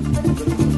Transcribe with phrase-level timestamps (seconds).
[0.00, 0.77] Thank you.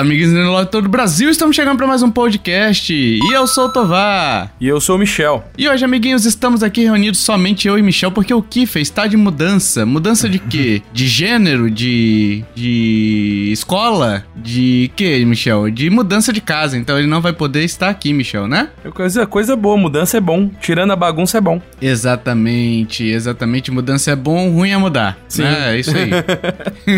[0.00, 2.90] Amiguinhos do todo o Brasil, estamos chegando para mais um podcast.
[2.90, 4.50] E eu sou o Tovar.
[4.58, 5.44] E eu sou o Michel.
[5.58, 9.18] E hoje, amiguinhos, estamos aqui reunidos somente eu e Michel, porque o Kiffer está de
[9.18, 9.84] mudança.
[9.84, 10.80] Mudança de quê?
[10.90, 11.70] De gênero?
[11.70, 12.42] De.
[12.54, 13.50] de.
[13.52, 14.24] escola?
[14.34, 15.70] De quê, Michel?
[15.70, 16.78] De mudança de casa.
[16.78, 18.70] Então ele não vai poder estar aqui, Michel, né?
[18.82, 20.50] É coisa, coisa boa, mudança é bom.
[20.62, 21.60] Tirando a bagunça é bom.
[21.80, 23.70] Exatamente, exatamente.
[23.70, 25.18] Mudança é bom, ruim é mudar.
[25.28, 25.42] Sim.
[25.42, 25.76] Né?
[25.76, 26.10] É isso aí.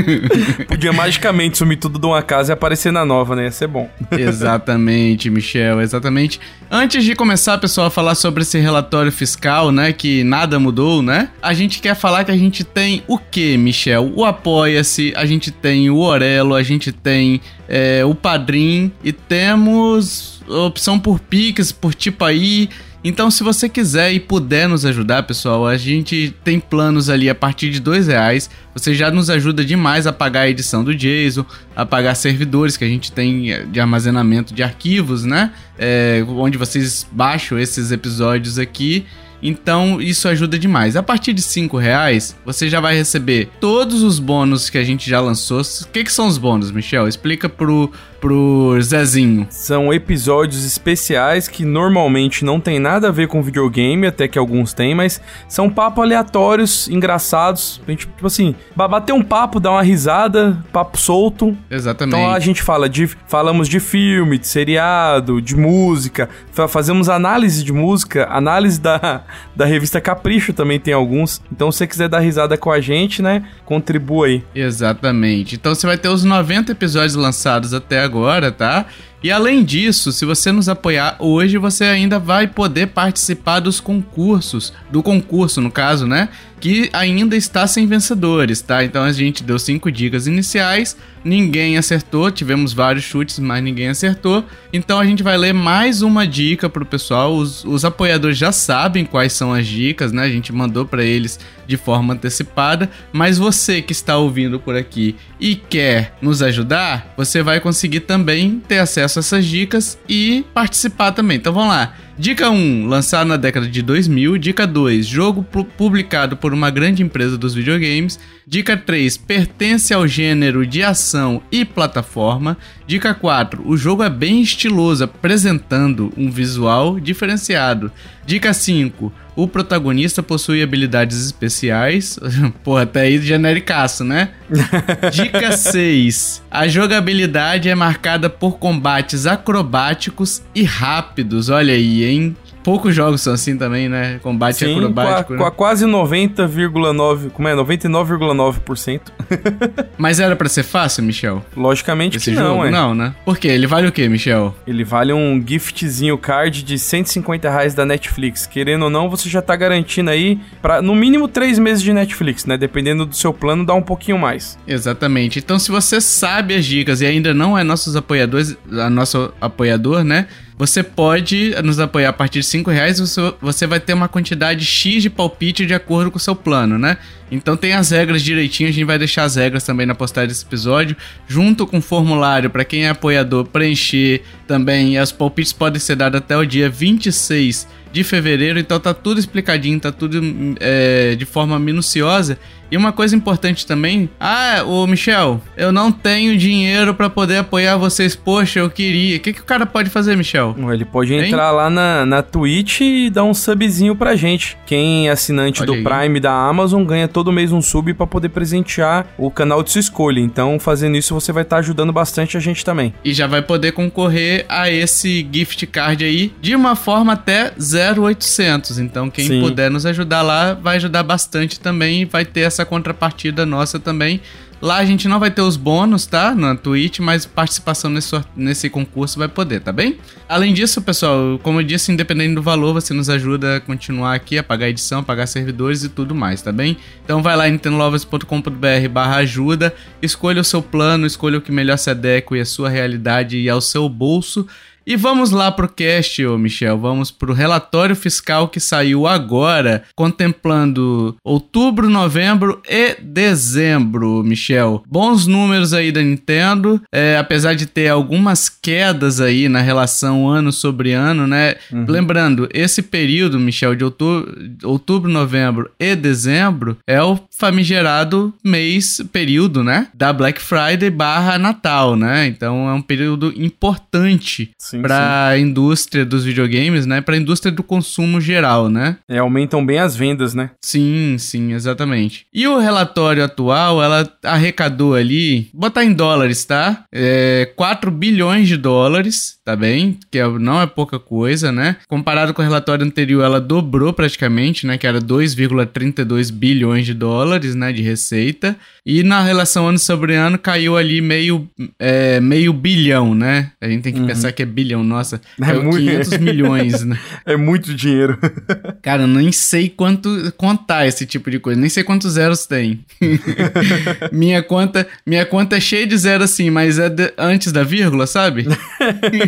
[0.69, 3.45] Podia magicamente sumir tudo de uma casa e aparecer cena nova, né?
[3.45, 3.89] Ia ser bom.
[4.13, 6.39] exatamente, Michel, exatamente.
[6.71, 9.93] Antes de começar, pessoal, a falar sobre esse relatório fiscal, né?
[9.93, 11.31] Que nada mudou, né?
[11.41, 14.13] A gente quer falar que a gente tem o que, Michel?
[14.15, 20.43] O Apoia-se, a gente tem o Orelo, a gente tem é, o Padrim e temos
[20.47, 22.69] opção por Pix, por tipo aí.
[23.05, 27.35] Então, se você quiser e puder nos ajudar, pessoal, a gente tem planos ali a
[27.35, 28.49] partir de dois reais.
[28.75, 31.45] Você já nos ajuda demais a pagar a edição do Jason,
[31.75, 35.53] a pagar servidores que a gente tem de armazenamento de arquivos, né?
[35.77, 39.05] É, onde vocês baixam esses episódios aqui.
[39.43, 40.95] Então isso ajuda demais.
[40.95, 45.11] A partir de 5 reais, você já vai receber todos os bônus que a gente
[45.11, 45.61] já lançou.
[45.61, 47.09] O que, que são os bônus, Michel?
[47.09, 47.91] Explica pro,
[48.23, 49.49] pro Zezinho.
[49.51, 54.73] São episódios especiais que normalmente não tem nada a ver com videogame, até que alguns
[54.73, 57.83] têm, mas são papo aleatórios, engraçados.
[57.87, 61.57] A gente, tipo assim, bater um papo, dar uma risada, papo solto.
[61.69, 62.17] Exatamente.
[62.17, 63.11] Então a gente fala de.
[63.27, 66.29] Falamos de filme, de seriado, de música,
[66.69, 69.23] fazemos análise de música, análise da,
[69.57, 71.43] da revista Capricho também tem alguns.
[71.51, 73.43] Então se você quiser dar risada com a gente, né?
[73.65, 74.45] Contribua aí.
[74.55, 75.57] Exatamente.
[75.57, 78.85] Então você vai ter os 90 episódios lançados até agora agora, tá?
[79.23, 84.73] E além disso, se você nos apoiar hoje, você ainda vai poder participar dos concursos,
[84.91, 86.29] do concurso no caso, né?
[86.63, 88.85] Que ainda está sem vencedores, tá?
[88.85, 94.45] Então a gente deu cinco dicas iniciais, ninguém acertou, tivemos vários chutes, mas ninguém acertou.
[94.73, 97.35] Então a gente vai ler mais uma dica pro pessoal.
[97.35, 100.23] Os, os apoiadores já sabem quais são as dicas, né?
[100.23, 105.17] A gente mandou para eles de forma antecipada, mas você que está ouvindo por aqui
[105.41, 111.11] e quer nos ajudar, você vai conseguir também ter acesso a essas dicas e participar
[111.11, 111.39] também.
[111.39, 111.93] Então vamos lá.
[112.23, 114.39] Dica 1, lançado na década de 2000.
[114.39, 115.45] Dica 2, jogo
[115.77, 118.17] publicado por uma grande empresa dos videogames.
[118.47, 122.57] Dica 3, pertence ao gênero de ação e plataforma.
[122.87, 127.91] Dica 4, o jogo é bem estiloso, apresentando um visual diferenciado.
[128.25, 132.19] Dica 5, o protagonista possui habilidades especiais.
[132.63, 134.31] Pô, até aí genericaço, né?
[135.13, 136.43] Dica 6.
[136.51, 141.49] A jogabilidade é marcada por combates acrobáticos e rápidos.
[141.49, 142.37] Olha aí, hein?
[142.63, 144.19] Poucos jogos são assim também, né?
[144.23, 145.37] Combate Sim, acrobático.
[145.37, 145.51] Com, né?
[145.51, 147.31] quase 90,9.
[147.31, 147.55] Como é?
[147.55, 149.01] 99,9%.
[149.99, 151.45] Mas era para ser fácil, Michel?
[151.57, 152.49] Logicamente Esse que jogo?
[152.49, 152.71] não, é.
[152.71, 153.15] Não, né?
[153.25, 153.49] Por quê?
[153.49, 154.55] Ele vale o quê, Michel?
[154.67, 158.47] Ele vale um giftzinho card de 150 reais da Netflix.
[158.47, 162.47] Querendo ou não, você já tá garantindo aí para no mínimo 3 meses de Netflix,
[162.47, 162.57] né?
[162.57, 164.59] Dependendo do seu plano, dá um pouquinho mais.
[164.67, 165.39] Exatamente.
[165.39, 170.05] Então, se você sabe as dicas e ainda não é nossos apoiadores, a nosso apoiador,
[170.05, 170.27] né?
[170.63, 174.65] Você pode nos apoiar a partir de 5 reais, você, você vai ter uma quantidade
[174.65, 176.99] X de palpite de acordo com o seu plano, né?
[177.33, 180.45] Então tem as regras direitinho, a gente vai deixar as regras também na postagem desse
[180.45, 180.95] episódio,
[181.27, 184.99] junto com o formulário para quem é apoiador preencher também.
[184.99, 189.79] As palpites podem ser dadas até o dia 26 de fevereiro, então tá tudo explicadinho,
[189.79, 190.21] tá tudo
[190.61, 192.39] é, de forma minuciosa.
[192.71, 197.77] E uma coisa importante também, ah, o Michel, eu não tenho dinheiro para poder apoiar
[197.77, 199.19] vocês, poxa, eu queria.
[199.19, 200.57] O que, que o cara pode fazer, Michel?
[200.73, 201.27] Ele pode hein?
[201.27, 204.57] entrar lá na, na Twitch e dar um subzinho pra gente.
[204.65, 205.85] Quem é assinante Olha do aí.
[205.85, 209.81] Prime da Amazon ganha todo mês um sub para poder presentear o canal de sua
[209.81, 210.19] escolha.
[210.19, 212.95] Então, fazendo isso, você vai estar tá ajudando bastante a gente também.
[213.05, 218.79] E já vai poder concorrer a esse gift card aí de uma forma até 0800.
[218.79, 219.41] Então, quem Sim.
[219.41, 224.21] puder nos ajudar lá vai ajudar bastante também e vai ter essa contrapartida nossa também.
[224.63, 226.37] Lá a gente não vai ter os bônus, tá?
[226.37, 229.99] Na Twitch, mas participação nesse, nesse concurso vai poder, tá bem?
[230.29, 234.39] Além disso, pessoal, como eu disse, independente do valor, você nos ajuda a continuar aqui,
[234.39, 236.77] a pagar edição, a pagar servidores e tudo mais, tá bem?
[237.05, 241.77] Então vai lá em nintendolovers.com.br barra ajuda, escolha o seu plano, escolha o que melhor
[241.77, 244.47] se adequa à sua realidade e ao seu bolso
[244.87, 246.79] E vamos lá pro cast, ô Michel.
[246.79, 254.83] Vamos pro relatório fiscal que saiu agora, contemplando outubro, novembro e dezembro, Michel.
[254.89, 260.53] Bons números aí da Nintendo, é, apesar de ter algumas quedas aí na relação ano
[260.53, 261.55] sobre ano, né?
[261.71, 261.87] Uhum.
[261.89, 264.35] Lembrando, esse período, Michel, de outubro,
[264.65, 269.89] outubro, novembro e dezembro é o famigerado mês, período, né?
[269.93, 272.29] Da Black Friday barra Natal, né?
[272.29, 277.01] Então é um período importante para a indústria dos videogames, né?
[277.01, 278.97] Para a indústria do consumo geral, né?
[279.09, 280.51] É, aumentam bem as vendas, né?
[280.61, 282.27] Sim, sim, exatamente.
[282.33, 286.85] E o relatório atual, ela arrecadou ali, botar em dólares, tá?
[286.95, 289.99] É, 4 bilhões de dólares, tá bem?
[290.11, 291.77] Que é, não é pouca coisa, né?
[291.89, 294.79] Comparado com o relatório anterior, ela dobrou praticamente, né?
[294.79, 297.73] Que era 2,32 bilhões de dólares, né?
[297.73, 298.57] De receita.
[298.87, 301.49] E na relação ano sobre ano caiu ali meio,
[301.79, 303.51] é, meio bilhão, né?
[303.61, 304.07] A gente tem que uhum.
[304.07, 305.21] pensar que é bilhão, nossa.
[305.41, 305.79] É muito...
[305.79, 306.99] 500 milhões, né?
[307.25, 308.19] É muito dinheiro.
[308.83, 311.61] Cara, eu nem sei quanto contar esse tipo de coisa.
[311.61, 312.85] Nem sei quantos zeros tem.
[314.13, 318.07] minha conta minha conta é cheia de zero assim, mas é de, antes da vírgula,
[318.07, 318.47] sabe?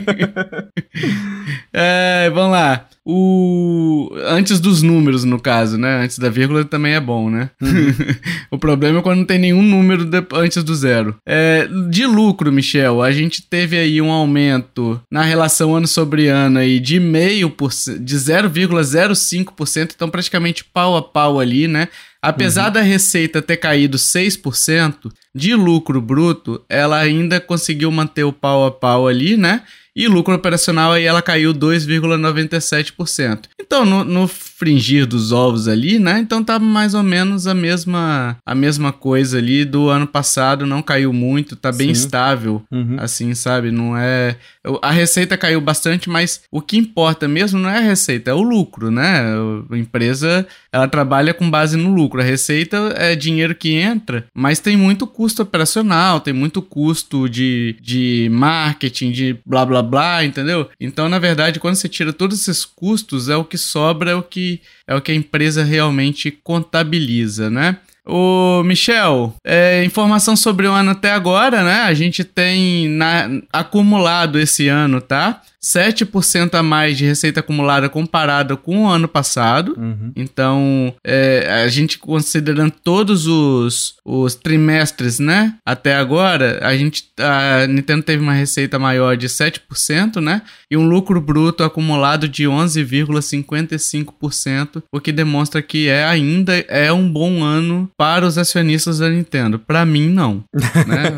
[1.73, 2.87] é, vamos lá.
[3.07, 6.03] O antes dos números, no caso, né?
[6.03, 7.51] Antes da vírgula também é bom, né?
[7.61, 7.93] Uhum.
[8.51, 11.15] o problema é quando não tem nenhum número de, antes do zero.
[11.27, 16.59] É, de lucro, Michel, a gente teve aí um aumento na relação ano sobre ano
[16.59, 21.89] aí de meio por de 0,05%, então praticamente pau a pau ali, né?
[22.25, 22.73] Apesar uhum.
[22.73, 28.71] da receita ter caído 6%, de lucro bruto, ela ainda conseguiu manter o pau a
[28.71, 29.63] pau ali, né?
[29.97, 33.45] E lucro operacional aí ela caiu 2,97%.
[33.61, 36.19] Então, no, no, fringir dos ovos ali, né?
[36.19, 40.83] Então tá mais ou menos a mesma a mesma coisa ali do ano passado, não
[40.83, 42.03] caiu muito, tá bem Sim.
[42.03, 42.97] estável, uhum.
[42.99, 43.71] assim, sabe?
[43.71, 44.37] Não é
[44.81, 48.43] a receita caiu bastante, mas o que importa mesmo não é a receita, é o
[48.43, 49.23] lucro, né?
[49.71, 52.21] A empresa, ela trabalha com base no lucro.
[52.21, 57.77] A receita é dinheiro que entra, mas tem muito custo operacional, tem muito custo de,
[57.81, 60.69] de marketing, de blá blá blá, entendeu?
[60.81, 64.23] Então, na verdade, quando você tira todos esses custos, é o que sobra, é o
[64.23, 67.77] que, é o que a empresa realmente contabiliza, né?
[68.07, 71.83] O Michel, é, informação sobre o ano até agora, né?
[71.83, 75.41] A gente tem na, acumulado esse ano, tá?
[75.65, 79.75] 7% a mais de receita acumulada comparada com o ano passado.
[79.79, 80.13] Uhum.
[80.15, 85.55] Então, é, a gente considerando todos os, os trimestres, né?
[85.65, 90.43] Até agora, a gente a Nintendo teve uma receita maior de 7%, né?
[90.71, 97.11] E um lucro bruto acumulado de 11,55%, o que demonstra que é ainda é um
[97.11, 99.59] bom ano para os acionistas da Nintendo.
[99.59, 100.45] Para mim, não.
[100.53, 101.17] Né?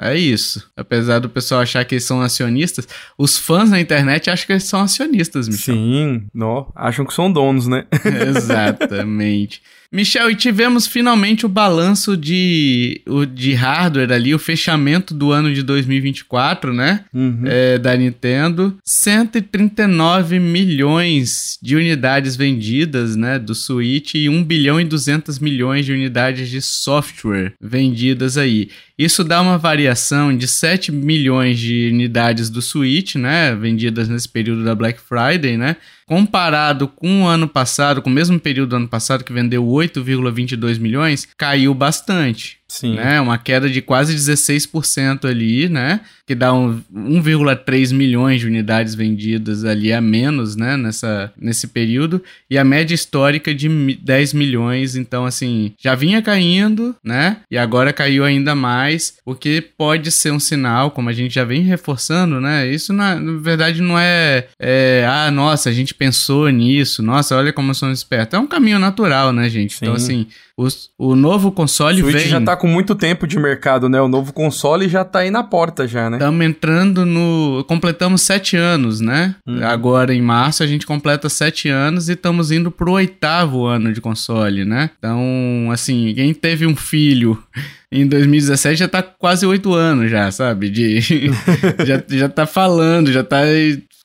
[0.00, 0.66] é isso.
[0.74, 4.64] Apesar do pessoal achar que eles são acionistas, os fãs na internet acham que eles
[4.64, 5.74] são acionistas, Michel.
[5.74, 7.84] Sim, no, acham que são donos, né?
[8.28, 9.62] Exatamente.
[9.92, 15.52] Michel, e tivemos finalmente o balanço de, o, de hardware ali, o fechamento do ano
[15.52, 17.04] de 2024, né?
[17.12, 17.42] Uhum.
[17.44, 18.74] É, da Nintendo.
[18.82, 23.38] 139 milhões de unidades vendidas, né?
[23.38, 28.70] Do Switch e 1 bilhão e 200 milhões de unidades de software vendidas aí.
[28.98, 33.54] Isso dá uma variação de 7 milhões de unidades do Switch, né?
[33.54, 35.76] Vendidas nesse período da Black Friday, né?
[36.12, 40.78] Comparado com o ano passado, com o mesmo período do ano passado, que vendeu 8,22
[40.78, 42.58] milhões, caiu bastante.
[42.72, 42.94] Sim.
[42.94, 43.20] Né?
[43.20, 46.00] Uma queda de quase 16% ali, né?
[46.26, 50.74] Que dá um, 1,3 milhões de unidades vendidas ali a menos, né?
[50.78, 52.22] Nessa, nesse período.
[52.48, 54.96] E a média histórica de 10 milhões.
[54.96, 57.42] Então, assim, já vinha caindo, né?
[57.50, 59.18] E agora caiu ainda mais.
[59.22, 62.66] O que pode ser um sinal, como a gente já vem reforçando, né?
[62.66, 67.02] Isso, na, na verdade, não é, é, Ah, nossa, a gente pensou nisso.
[67.02, 68.32] Nossa, olha como somos espertos.
[68.32, 69.76] É um caminho natural, né, gente?
[69.76, 70.20] Então, Sim.
[70.20, 72.28] Então, assim os, o novo console Switch vem...
[72.28, 74.00] já tá com muito tempo de mercado, né?
[74.00, 76.18] O novo console já tá aí na porta já, né?
[76.18, 77.64] Estamos entrando no...
[77.66, 79.34] Completamos sete anos, né?
[79.46, 79.64] Uhum.
[79.66, 84.00] Agora, em março, a gente completa sete anos e estamos indo pro oitavo ano de
[84.00, 84.90] console, né?
[84.98, 87.42] Então, assim, quem teve um filho
[87.90, 90.68] em 2017 já tá quase oito anos já, sabe?
[90.68, 91.00] De...
[91.84, 93.40] já, já tá falando, já tá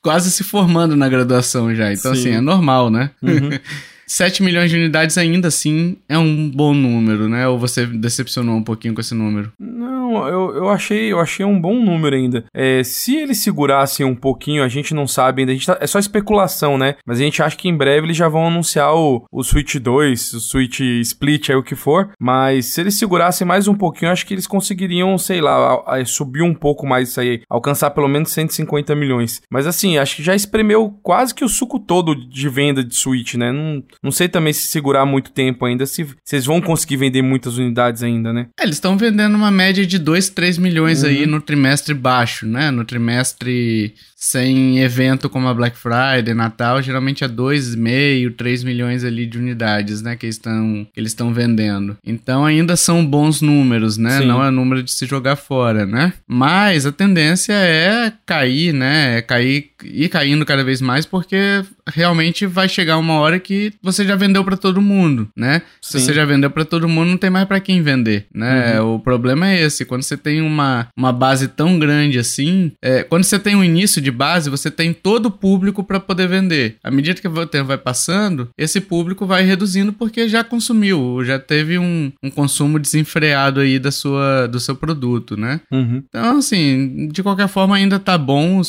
[0.02, 1.92] quase se formando na graduação já.
[1.92, 2.20] Então, Sim.
[2.20, 3.10] assim, é normal, né?
[3.22, 3.50] Uhum.
[4.08, 7.46] 7 milhões de unidades ainda assim é um bom número, né?
[7.46, 9.52] Ou você decepcionou um pouquinho com esse número?
[9.60, 12.44] Não, eu, eu, achei, eu achei um bom número ainda.
[12.54, 15.54] É, se eles segurassem um pouquinho, a gente não sabe ainda.
[15.64, 16.96] Tá, é só especulação, né?
[17.06, 20.32] Mas a gente acha que em breve eles já vão anunciar o, o Switch 2,
[20.32, 22.10] o Switch Split, aí o que for.
[22.18, 26.04] Mas se eles segurassem mais um pouquinho, acho que eles conseguiriam, sei lá, a, a,
[26.06, 27.42] subir um pouco mais isso aí.
[27.48, 29.42] Alcançar pelo menos 150 milhões.
[29.50, 33.34] Mas assim, acho que já espremeu quase que o suco todo de venda de Switch,
[33.34, 33.52] né?
[33.52, 37.58] Não, não sei também se segurar muito tempo ainda, se vocês vão conseguir vender muitas
[37.58, 38.46] unidades ainda, né?
[38.58, 41.08] É, eles estão vendendo uma média de 2, 3 milhões uhum.
[41.08, 42.70] aí no trimestre baixo, né?
[42.70, 49.24] No trimestre sem evento como a Black Friday, Natal, geralmente é 2,5, 3 milhões ali
[49.24, 51.96] de unidades, né, que estão que eles estão vendendo.
[52.04, 54.18] Então ainda são bons números, né?
[54.18, 54.26] Sim.
[54.26, 56.12] Não é número de se jogar fora, né?
[56.26, 59.18] Mas a tendência é cair, né?
[59.18, 61.62] É cair e caindo cada vez mais porque
[61.94, 65.62] realmente vai chegar uma hora que você já vendeu para todo mundo, né?
[65.80, 65.98] Sim.
[65.98, 68.80] Se você já vendeu para todo mundo, não tem mais para quem vender, né?
[68.80, 68.94] Uhum.
[68.94, 73.24] O problema é esse, quando você tem uma, uma base tão grande assim, é, quando
[73.24, 76.76] você tem um início de de base, você tem todo o público para poder vender.
[76.82, 81.38] À medida que o tempo vai passando, esse público vai reduzindo porque já consumiu, já
[81.38, 85.60] teve um, um consumo desenfreado aí da sua, do seu produto, né?
[85.70, 86.02] Uhum.
[86.08, 88.62] Então, assim, de qualquer forma, ainda tá bom,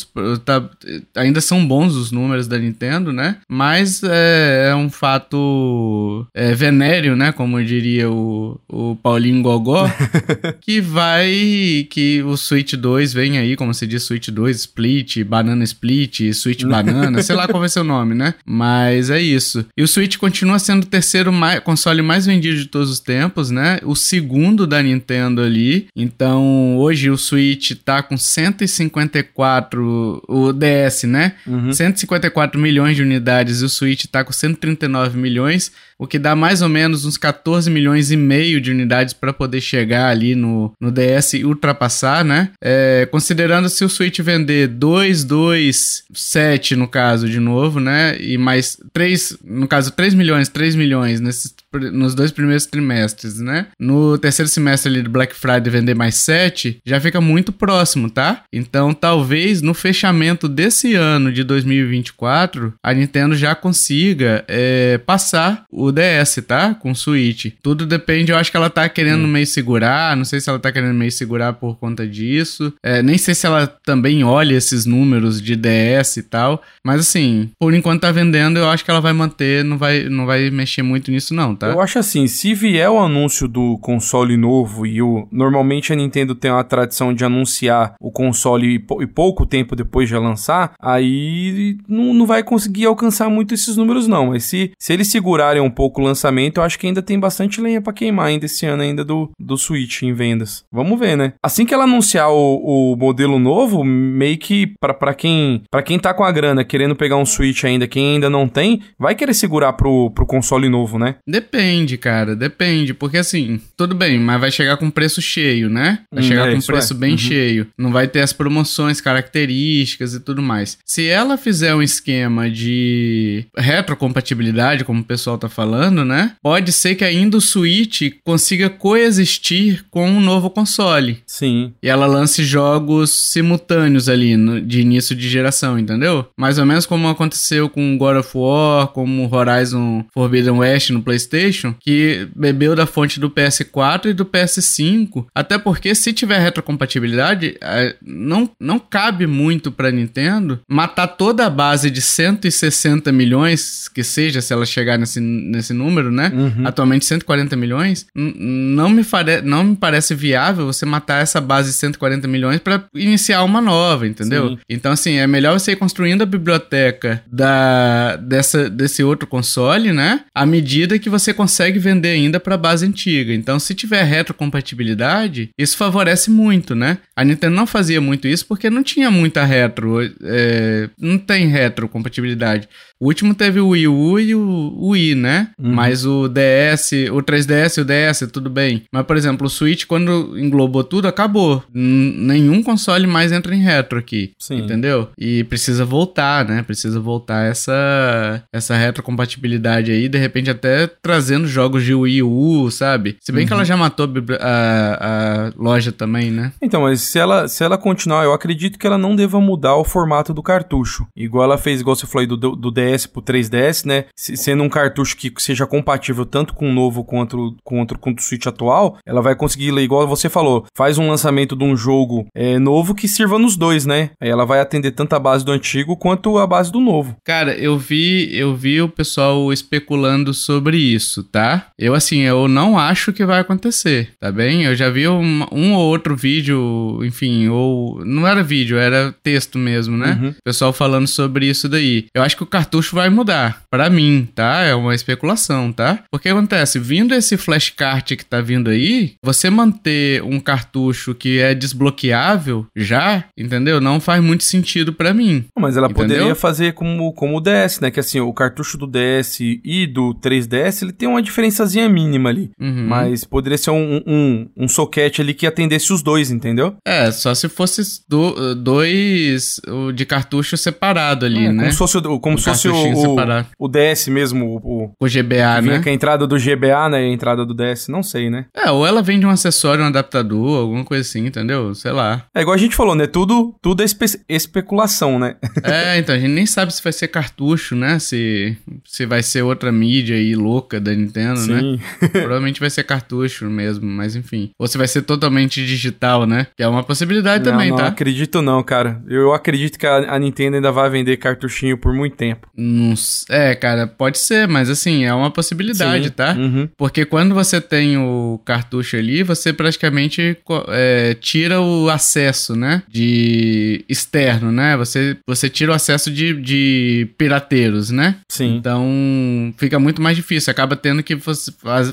[0.43, 0.69] tá,
[1.15, 3.37] ainda são bons os números da Nintendo, né?
[3.49, 7.31] Mas é, é um fato é, venéreo, né?
[7.31, 9.89] Como diria o, o Paulinho Gogó,
[10.59, 15.63] que vai, que o Switch 2 vem aí, como se diz, Switch 2, Split, Banana
[15.63, 18.33] Split, Switch Banana, sei lá qual vai ser o nome, né?
[18.45, 19.65] Mas é isso.
[19.77, 23.51] E o Switch continua sendo o terceiro mais, console mais vendido de todos os tempos,
[23.51, 23.79] né?
[23.83, 25.87] O segundo da Nintendo ali.
[25.95, 31.33] Então, hoje o Switch tá com 154, o DS, né?
[31.45, 31.71] Uhum.
[31.71, 36.61] 154 milhões de unidades e o Switch tá com 139 milhões o que dá mais
[36.61, 40.89] ou menos uns 14 milhões e meio de unidades para poder chegar ali no, no
[40.91, 42.51] DS e ultrapassar, né?
[42.63, 48.17] É, considerando se o Switch vender 2, 2, 7 no caso, de novo, né?
[48.19, 51.53] E mais 3, no caso 3 milhões, 3 milhões nesses,
[51.91, 53.67] nos dois primeiros trimestres, né?
[53.77, 58.43] No terceiro semestre ali do Black Friday vender mais 7, já fica muito próximo, tá?
[58.53, 65.88] Então talvez no fechamento desse ano de 2024, a Nintendo já consiga é, passar o
[65.89, 66.73] o DS, tá?
[66.73, 67.53] Com Switch.
[67.61, 69.27] Tudo depende, eu acho que ela tá querendo hum.
[69.27, 72.73] meio segurar, não sei se ela tá querendo meio segurar por conta disso.
[72.83, 76.61] É, nem sei se ela também olha esses números de DS e tal.
[76.83, 80.25] Mas assim, por enquanto tá vendendo, eu acho que ela vai manter, não vai, não
[80.25, 81.67] vai mexer muito nisso, não, tá?
[81.67, 85.27] Eu acho assim, se vier o anúncio do console novo e o.
[85.31, 90.15] Normalmente a Nintendo tem uma tradição de anunciar o console e, pouco tempo depois de
[90.15, 94.27] lançar, aí não, não vai conseguir alcançar muito esses números, não.
[94.27, 97.61] Mas se, se eles segurarem um pouco o lançamento, eu acho que ainda tem bastante
[97.61, 100.65] lenha para queimar ainda esse ano ainda do, do Switch em vendas.
[100.69, 101.31] Vamos ver, né?
[101.41, 106.13] Assim que ela anunciar o, o modelo novo, meio que para quem para quem tá
[106.13, 109.71] com a grana querendo pegar um Switch ainda, quem ainda não tem, vai querer segurar
[109.71, 111.15] pro, pro console novo, né?
[111.25, 115.99] Depende, cara, depende, porque assim, tudo bem, mas vai chegar com preço cheio, né?
[116.13, 116.97] Vai hum, chegar é, com preço é.
[116.97, 117.17] bem uhum.
[117.17, 117.67] cheio.
[117.77, 120.77] Não vai ter as promoções, características e tudo mais.
[120.85, 126.31] Se ela fizer um esquema de retrocompatibilidade, como o pessoal tá falando, falando, né?
[126.41, 131.21] Pode ser que ainda o Switch consiga coexistir com um novo console.
[131.27, 131.73] Sim.
[131.83, 136.25] E ela lance jogos simultâneos ali no, de início de geração, entendeu?
[136.35, 141.75] Mais ou menos como aconteceu com God of War, como Horizon Forbidden West no PlayStation,
[141.79, 145.27] que bebeu da fonte do PS4 e do PS5.
[145.35, 151.49] Até porque se tiver retrocompatibilidade, é, não, não cabe muito para Nintendo matar toda a
[151.49, 156.31] base de 160 milhões, que seja se ela chegar nesse nesse número, né?
[156.33, 156.65] Uhum.
[156.65, 158.05] Atualmente 140 milhões.
[158.15, 162.83] Não me, fare, não me parece viável você matar essa base de 140 milhões para
[162.93, 164.49] iniciar uma nova, entendeu?
[164.49, 164.59] Sim.
[164.69, 170.21] Então, assim, é melhor você ir construindo a biblioteca da, dessa, desse outro console, né?
[170.33, 173.33] À medida que você consegue vender ainda para a base antiga.
[173.33, 176.99] Então, se tiver retrocompatibilidade, isso favorece muito, né?
[177.15, 179.99] A Nintendo não fazia muito isso porque não tinha muita retro.
[180.23, 182.67] É, não tem retrocompatibilidade.
[183.01, 185.51] O último teve o Wii U e o Wii, né?
[185.57, 185.71] Uhum.
[185.71, 188.83] Mas o DS, o 3DS e o DS, tudo bem.
[188.91, 191.63] Mas, por exemplo, o Switch, quando englobou tudo, acabou.
[191.73, 194.33] N nenhum console mais entra em retro aqui.
[194.37, 194.59] Sim.
[194.59, 195.07] Entendeu?
[195.17, 196.61] E precisa voltar, né?
[196.61, 200.09] Precisa voltar essa, essa retrocompatibilidade aí.
[200.09, 203.15] De repente, até trazendo jogos de Wii U, sabe?
[203.21, 203.47] Se bem uhum.
[203.47, 203.65] que ela uhum.
[203.65, 204.09] já matou
[204.41, 206.51] a, a, loja também, né?
[206.61, 209.85] Então, mas se ela, se ela continuar, eu acredito que ela não deva mudar o
[209.85, 211.07] formato do cartucho.
[211.15, 214.05] Igual ela fez, igual você falou aí, do, do DS pro 3DS, né?
[214.15, 218.47] Sendo um cartucho que seja compatível tanto com o novo quanto, quanto, quanto o Switch
[218.47, 222.95] atual, ela vai conseguir, igual você falou, faz um lançamento de um jogo é, novo
[222.95, 224.11] que sirva nos dois, né?
[224.21, 227.15] Aí ela vai atender tanto a base do antigo quanto a base do novo.
[227.23, 231.67] Cara, eu vi, eu vi o pessoal especulando sobre isso, tá?
[231.77, 234.63] Eu assim, eu não acho que vai acontecer, tá bem?
[234.63, 239.57] Eu já vi um, um ou outro vídeo, enfim, ou não era vídeo, era texto
[239.57, 240.17] mesmo, né?
[240.21, 240.33] Uhum.
[240.43, 242.05] Pessoal falando sobre isso daí.
[242.13, 244.61] Eu acho que o cartucho vai mudar, para mim, tá?
[244.61, 246.03] É uma especulação, tá?
[246.11, 251.53] Porque acontece, vindo esse flashcard que tá vindo aí, você manter um cartucho que é
[251.53, 253.81] desbloqueável já, entendeu?
[253.81, 255.45] Não faz muito sentido para mim.
[255.57, 256.17] Mas ela entendeu?
[256.17, 257.91] poderia fazer como, como o DS, né?
[257.91, 262.51] Que assim, o cartucho do DS e do 3DS, ele tem uma diferençazinha mínima ali.
[262.59, 262.87] Uhum.
[262.87, 266.75] Mas poderia ser um, um, um socket ali que atendesse os dois, entendeu?
[266.85, 269.59] É, só se fosse do, dois
[269.95, 271.63] de cartucho separado ali, é, né?
[271.63, 275.81] Como se fosse, como se fosse o, o, o, DS mesmo, o, o GBA, né?
[275.85, 276.97] A entrada do GBA, né?
[276.97, 278.45] A entrada do DS, não sei, né?
[278.55, 281.73] É, ou ela vem de um acessório, um adaptador, alguma coisa assim, entendeu?
[281.75, 282.25] Sei lá.
[282.33, 283.07] É igual a gente falou, né?
[283.07, 285.35] Tudo, tudo é espe especulação, né?
[285.63, 287.99] é, então, a gente nem sabe se vai ser cartucho, né?
[287.99, 291.59] Se, se vai ser outra mídia aí louca da Nintendo, né?
[291.59, 291.79] Sim.
[292.01, 292.07] né?
[292.09, 294.51] Provavelmente vai ser cartucho mesmo, mas enfim.
[294.57, 296.47] Ou se vai ser totalmente digital, né?
[296.55, 297.83] Que é uma possibilidade não, também, não tá?
[297.83, 299.01] Não acredito não, cara.
[299.07, 302.47] Eu acredito que a, a, Nintendo ainda vai vender cartuchinho por muito tempo.
[302.59, 302.93] Não,
[303.29, 306.11] é, cara, pode ser, mas assim, é uma possibilidade, Sim.
[306.11, 306.33] tá?
[306.33, 306.67] Uhum.
[306.75, 310.37] Porque quando você tem o cartucho ali, você praticamente
[310.67, 312.83] é, tira o acesso, né?
[312.87, 314.75] De externo, né?
[314.75, 318.17] Você, você tira o acesso de, de pirateiros, né?
[318.29, 318.57] Sim.
[318.57, 320.51] Então fica muito mais difícil.
[320.51, 321.49] Acaba tendo que faz,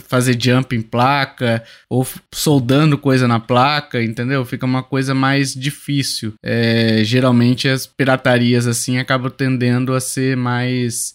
[0.09, 4.45] fazer jump em placa ou soldando coisa na placa, entendeu?
[4.45, 6.35] Fica uma coisa mais difícil.
[6.43, 10.56] É, geralmente as piratarias assim acabam tendendo a ser mais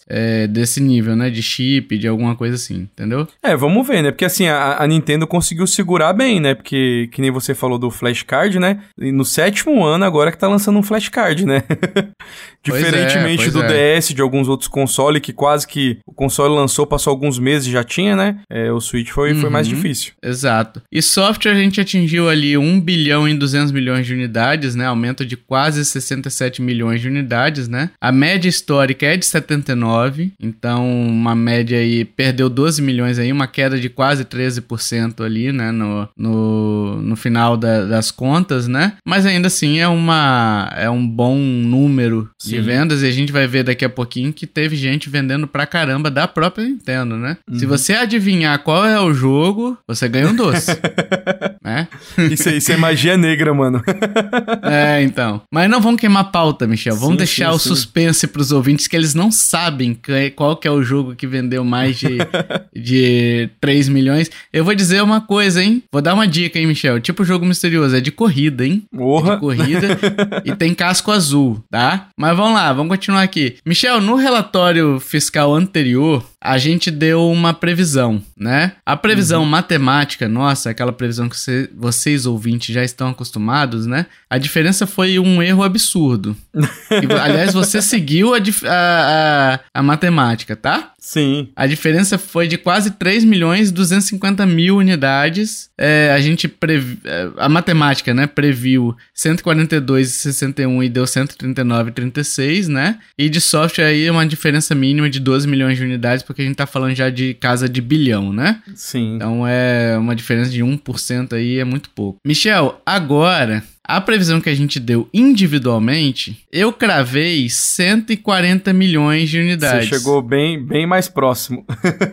[0.07, 1.29] é, desse nível, né?
[1.29, 3.27] De chip, de alguma coisa assim, entendeu?
[3.41, 4.11] É, vamos ver, né?
[4.11, 6.53] Porque assim, a, a Nintendo conseguiu segurar bem, né?
[6.53, 8.81] Porque, que nem você falou do flashcard, né?
[8.99, 11.63] E no sétimo ano agora que tá lançando um flashcard, né?
[12.63, 13.97] Diferentemente é, do é.
[13.97, 17.71] DS, de alguns outros consoles, que quase que o console lançou, passou alguns meses e
[17.71, 18.39] já tinha, né?
[18.49, 19.75] É, o Switch foi, uhum, foi mais uhum.
[19.75, 20.13] difícil.
[20.21, 20.81] Exato.
[20.91, 24.85] E software a gente atingiu ali 1 bilhão e 200 milhões de unidades, né?
[24.85, 27.89] Aumento de quase 67 milhões de unidades, né?
[27.99, 33.47] A média histórica é de 79, então uma média aí perdeu 12 milhões aí, uma
[33.47, 35.71] queda de quase 13% ali, né?
[35.71, 38.93] No, no, no final da, das contas, né?
[39.05, 42.51] Mas ainda assim é, uma, é um bom número Sim.
[42.51, 45.65] de vendas e a gente vai ver daqui a pouquinho que teve gente vendendo pra
[45.65, 47.37] caramba da própria Nintendo, né?
[47.49, 47.59] Uhum.
[47.59, 50.71] Se você adivinhar qual é o jogo, você ganha um doce.
[51.63, 51.87] né?
[52.29, 53.81] Isso, isso é magia negra, mano.
[54.63, 55.41] é, então.
[55.51, 56.95] Mas não vamos queimar pauta, Michel.
[56.95, 57.69] Vamos sim, deixar sim, o sim.
[57.69, 59.97] suspense pros ouvintes que eles não sabem
[60.35, 62.17] qual que é o jogo que vendeu mais de,
[62.75, 64.29] de 3 milhões.
[64.51, 65.83] Eu vou dizer uma coisa, hein?
[65.91, 66.99] Vou dar uma dica, hein, Michel?
[66.99, 68.83] Tipo jogo misterioso, é de corrida, hein?
[68.95, 69.33] Porra.
[69.33, 69.87] É de corrida
[70.45, 72.09] e tem casco azul, tá?
[72.17, 73.55] Mas vamos lá, vamos continuar aqui.
[73.65, 78.71] Michel, no relatório fiscal anterior, a gente deu uma previsão, né?
[78.83, 79.49] A previsão uhum.
[79.49, 84.07] matemática, nossa, aquela previsão que você, vocês ouvintes já estão acostumados, né?
[84.27, 86.35] A diferença foi um erro absurdo.
[86.55, 90.93] e, aliás, você seguiu a, a, a, a, matemática, tá?
[90.97, 91.49] Sim.
[91.55, 95.69] A diferença foi de quase 3 milhões e 250 mil unidades.
[95.77, 102.97] É, a gente previ, é, a matemática, né, previu 142,61 e deu 139,36, né?
[103.17, 106.55] E de software aí uma diferença mínima de 12 milhões de unidades porque a gente
[106.55, 108.61] tá falando já de casa de bilhão, né?
[108.73, 109.15] Sim.
[109.15, 112.19] Então é uma diferença de 1% aí, é muito pouco.
[112.25, 119.89] Michel, agora a previsão que a gente deu individualmente, eu cravei 140 milhões de unidades.
[119.89, 121.65] Você chegou bem, bem mais próximo.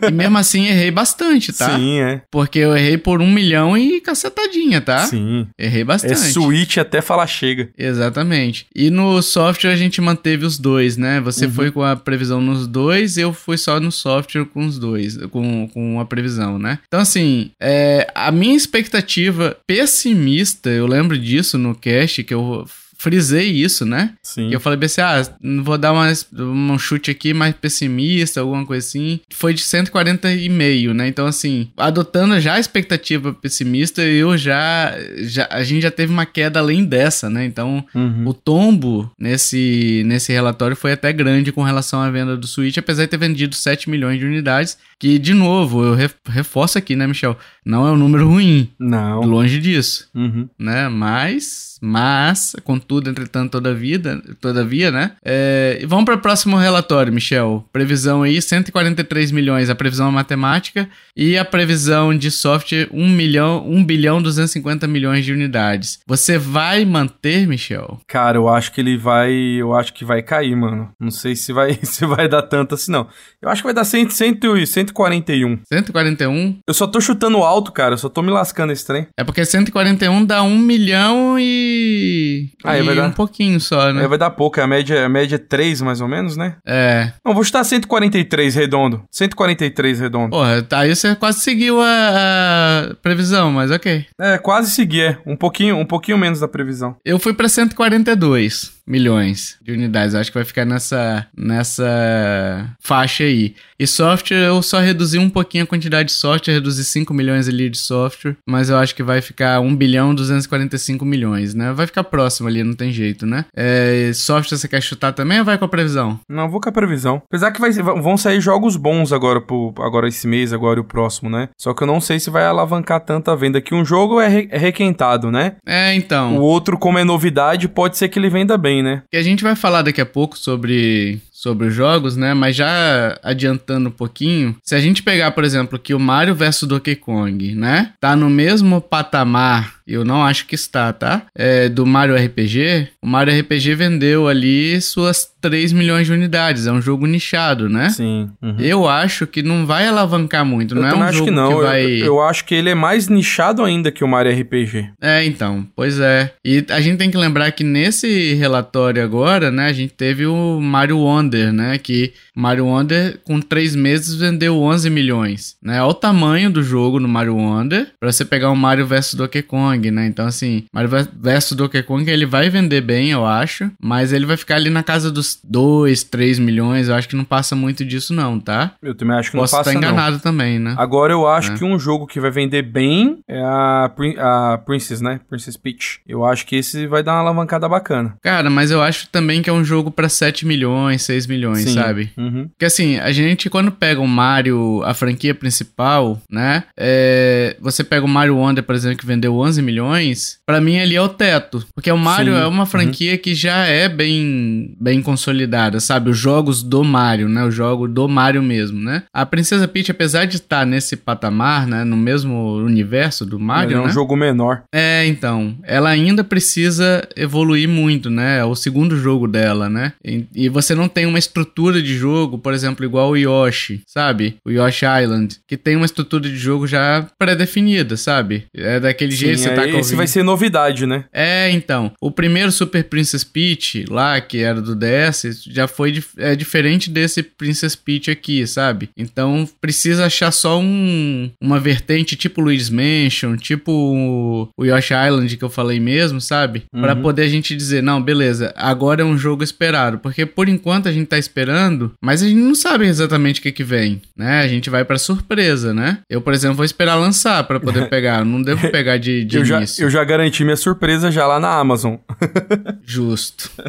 [0.05, 1.77] e mesmo assim errei bastante, tá?
[1.77, 2.21] Sim, é.
[2.29, 5.05] Porque eu errei por um milhão e cacetadinha, tá?
[5.05, 5.47] Sim.
[5.57, 6.13] Errei bastante.
[6.13, 7.69] É switch até falar chega.
[7.77, 8.67] Exatamente.
[8.75, 11.21] E no software a gente manteve os dois, né?
[11.21, 11.51] Você uhum.
[11.51, 15.69] foi com a previsão nos dois, eu fui só no software com os dois, com,
[15.69, 16.79] com a previsão, né?
[16.87, 22.65] Então, assim, é, a minha expectativa pessimista, eu lembro disso no no cast que eu
[22.99, 24.13] frisei isso, né?
[24.21, 24.49] Sim.
[24.49, 25.23] E eu falei assim, ah,
[25.63, 29.21] vou dar uma, um chute aqui mais pessimista, alguma coisa assim.
[29.29, 31.07] Foi de 140,5, né?
[31.07, 35.47] Então, assim, adotando já a expectativa pessimista, eu já, já...
[35.49, 37.45] A gente já teve uma queda além dessa, né?
[37.45, 38.27] Então, uhum.
[38.27, 43.03] o tombo nesse, nesse relatório foi até grande com relação à venda do Switch, apesar
[43.03, 44.77] de ter vendido 7 milhões de unidades.
[44.99, 47.37] Que, de novo, eu reforço aqui, né, Michel?
[47.69, 48.71] Não é um número ruim.
[48.79, 49.21] Não.
[49.21, 50.09] Longe disso.
[50.15, 50.49] Uhum.
[50.57, 50.89] Né?
[50.89, 55.11] Mas, mas, contudo, entretanto, toda vida, todavia, né?
[55.23, 57.63] É, vamos para o próximo relatório, Michel.
[57.71, 60.89] Previsão aí, 143 milhões, a previsão matemática.
[61.15, 65.99] E a previsão de software, 1 milhão, 1 bilhão 250 milhões de unidades.
[66.07, 67.99] Você vai manter, Michel?
[68.07, 69.31] Cara, eu acho que ele vai.
[69.31, 70.89] Eu acho que vai cair, mano.
[70.99, 73.07] Não sei se vai, se vai dar tanto assim, não.
[73.41, 75.59] Eu acho que vai dar 100, 100, 141.
[75.67, 76.59] 141?
[76.65, 77.93] Eu só tô chutando alto, cara.
[77.93, 79.07] Eu só tô me lascando esse trem.
[79.17, 82.49] É porque 141 dá 1 milhão e.
[82.63, 84.01] Aí e vai dar um pouquinho só, né?
[84.01, 84.59] Aí vai dar pouco.
[84.59, 86.55] A média, a média é 3, mais ou menos, né?
[86.65, 87.11] É.
[87.25, 89.03] Não, vou chutar 143 redondo.
[89.11, 90.31] 143 redondo.
[90.31, 94.05] Porra, tá, aí você quase seguiu a, a previsão, mas ok.
[94.19, 95.17] É, quase segui, é.
[95.25, 96.95] Um pouquinho, um pouquinho menos da previsão.
[97.05, 100.15] Eu fui pra 142 milhões de unidades.
[100.15, 103.53] Acho que vai ficar nessa, nessa faixa aí.
[103.79, 107.69] E software, eu só reduzi um pouquinho a quantidade de software, reduzi 5 milhões ali
[107.69, 111.71] de software, mas eu acho que vai ficar 1 bilhão 245 milhões, né?
[111.71, 113.45] Vai ficar próximo ali, não tem jeito, né?
[113.55, 116.19] É, software você quer chutar também ou vai com a previsão?
[116.27, 117.21] Não, vou com a previsão.
[117.25, 120.85] Apesar que vai, vão sair jogos bons agora, pro, agora esse mês, agora e o
[120.85, 121.49] próximo, né?
[121.57, 124.47] Só que eu não sei se vai alavancar tanta venda, que um jogo é, re,
[124.51, 125.53] é requentado, né?
[125.65, 126.37] É, então.
[126.37, 129.03] O outro, como é novidade, pode ser que ele venda bem, né?
[129.11, 132.33] E a gente vai falar daqui a pouco sobre sobre os jogos, né?
[132.33, 136.63] Mas já adiantando um pouquinho, se a gente pegar, por exemplo, que o Mario vs
[136.63, 137.93] Donkey Kong, né?
[137.99, 141.23] Tá no mesmo patamar, eu não acho que está, tá?
[141.33, 146.67] É, do Mario RPG, o Mario RPG vendeu ali suas 3 milhões de unidades.
[146.67, 147.89] É um jogo nichado, né?
[147.89, 148.29] Sim.
[148.41, 148.55] Uhum.
[148.59, 150.75] Eu acho que não vai alavancar muito.
[150.75, 151.49] Eu não é um acho jogo que não.
[151.49, 151.85] Que vai...
[151.85, 154.89] eu, eu acho que ele é mais nichado ainda que o Mario RPG.
[155.01, 155.65] É, então.
[155.75, 156.33] Pois é.
[156.43, 159.67] E a gente tem que lembrar que nesse relatório agora, né?
[159.67, 161.77] A gente teve o Mario Wonder, né?
[161.77, 165.81] Que Mario Wonder, com 3 meses, vendeu 11 milhões, né?
[165.81, 169.41] Olha o tamanho do jogo no Mario Wonder pra você pegar o Mario vs Donkey
[169.41, 170.05] Kong, né?
[170.07, 173.71] Então, assim, Mario vs Donkey Kong, ele vai vender bem, eu acho.
[173.81, 176.89] Mas ele vai ficar ali na casa dos 2, 3 milhões.
[176.89, 178.73] Eu acho que não passa muito disso, não, tá?
[178.81, 180.19] Eu também acho que Posso não passa, estar enganado não.
[180.19, 180.75] também, né?
[180.77, 181.57] Agora eu acho é.
[181.57, 185.19] que um jogo que vai vender bem é a, a Princess, né?
[185.29, 185.99] Princess Peach.
[186.07, 188.15] Eu acho que esse vai dar uma alavancada bacana.
[188.21, 191.73] Cara, mas eu acho também que é um jogo para 7 milhões, 6 milhões, Sim.
[191.73, 192.09] sabe?
[192.17, 192.47] Uhum.
[192.49, 196.63] Porque assim, a gente quando pega o Mario, a franquia principal, né?
[196.77, 200.95] É, você pega o Mario Wonder, por exemplo, que vendeu 11 milhões, para mim ali
[200.95, 201.65] é o teto.
[201.75, 202.41] Porque o Mario Sim.
[202.41, 202.65] é uma Uhum.
[202.65, 206.09] franquia que já é bem, bem consolidada, sabe?
[206.09, 207.43] Os jogos do Mario, né?
[207.43, 209.03] O jogo do Mario mesmo, né?
[209.13, 211.83] A Princesa Peach, apesar de estar nesse patamar, né?
[211.83, 213.93] No mesmo universo do Mario, Mas é um né?
[213.93, 214.63] jogo menor.
[214.73, 215.55] É, então.
[215.63, 218.39] Ela ainda precisa evoluir muito, né?
[218.39, 219.93] É o segundo jogo dela, né?
[220.03, 224.37] E, e você não tem uma estrutura de jogo, por exemplo, igual o Yoshi, sabe?
[224.45, 228.45] O Yoshi Island, que tem uma estrutura de jogo já pré-definida, sabe?
[228.55, 231.05] É daquele jeito que Sim, você tá com esse vai ser novidade, né?
[231.13, 231.91] é, então.
[232.01, 236.89] O primeiro Super Princess Peach, lá, que era do DS, já foi dif é, diferente
[236.89, 238.89] desse Princess Peach aqui, sabe?
[238.97, 245.35] Então precisa achar só um, uma vertente tipo Luigi's Mansion, tipo o, o Yoshi Island
[245.37, 246.63] que eu falei mesmo, sabe?
[246.71, 247.01] Pra Uhum.
[247.01, 249.99] poder a gente dizer, não, beleza, agora é um jogo esperado.
[249.99, 253.51] Porque por enquanto a gente tá esperando, mas a gente não sabe exatamente o que
[253.51, 254.41] que vem, né?
[254.41, 255.99] A gente vai pra surpresa, né?
[256.09, 258.23] Eu, por exemplo, vou esperar lançar pra poder pegar.
[258.25, 259.83] Não devo pegar de, de Eu já, início.
[259.83, 261.95] eu já garanti minha surpresa já lá na Amazon.
[262.85, 263.49] Justo.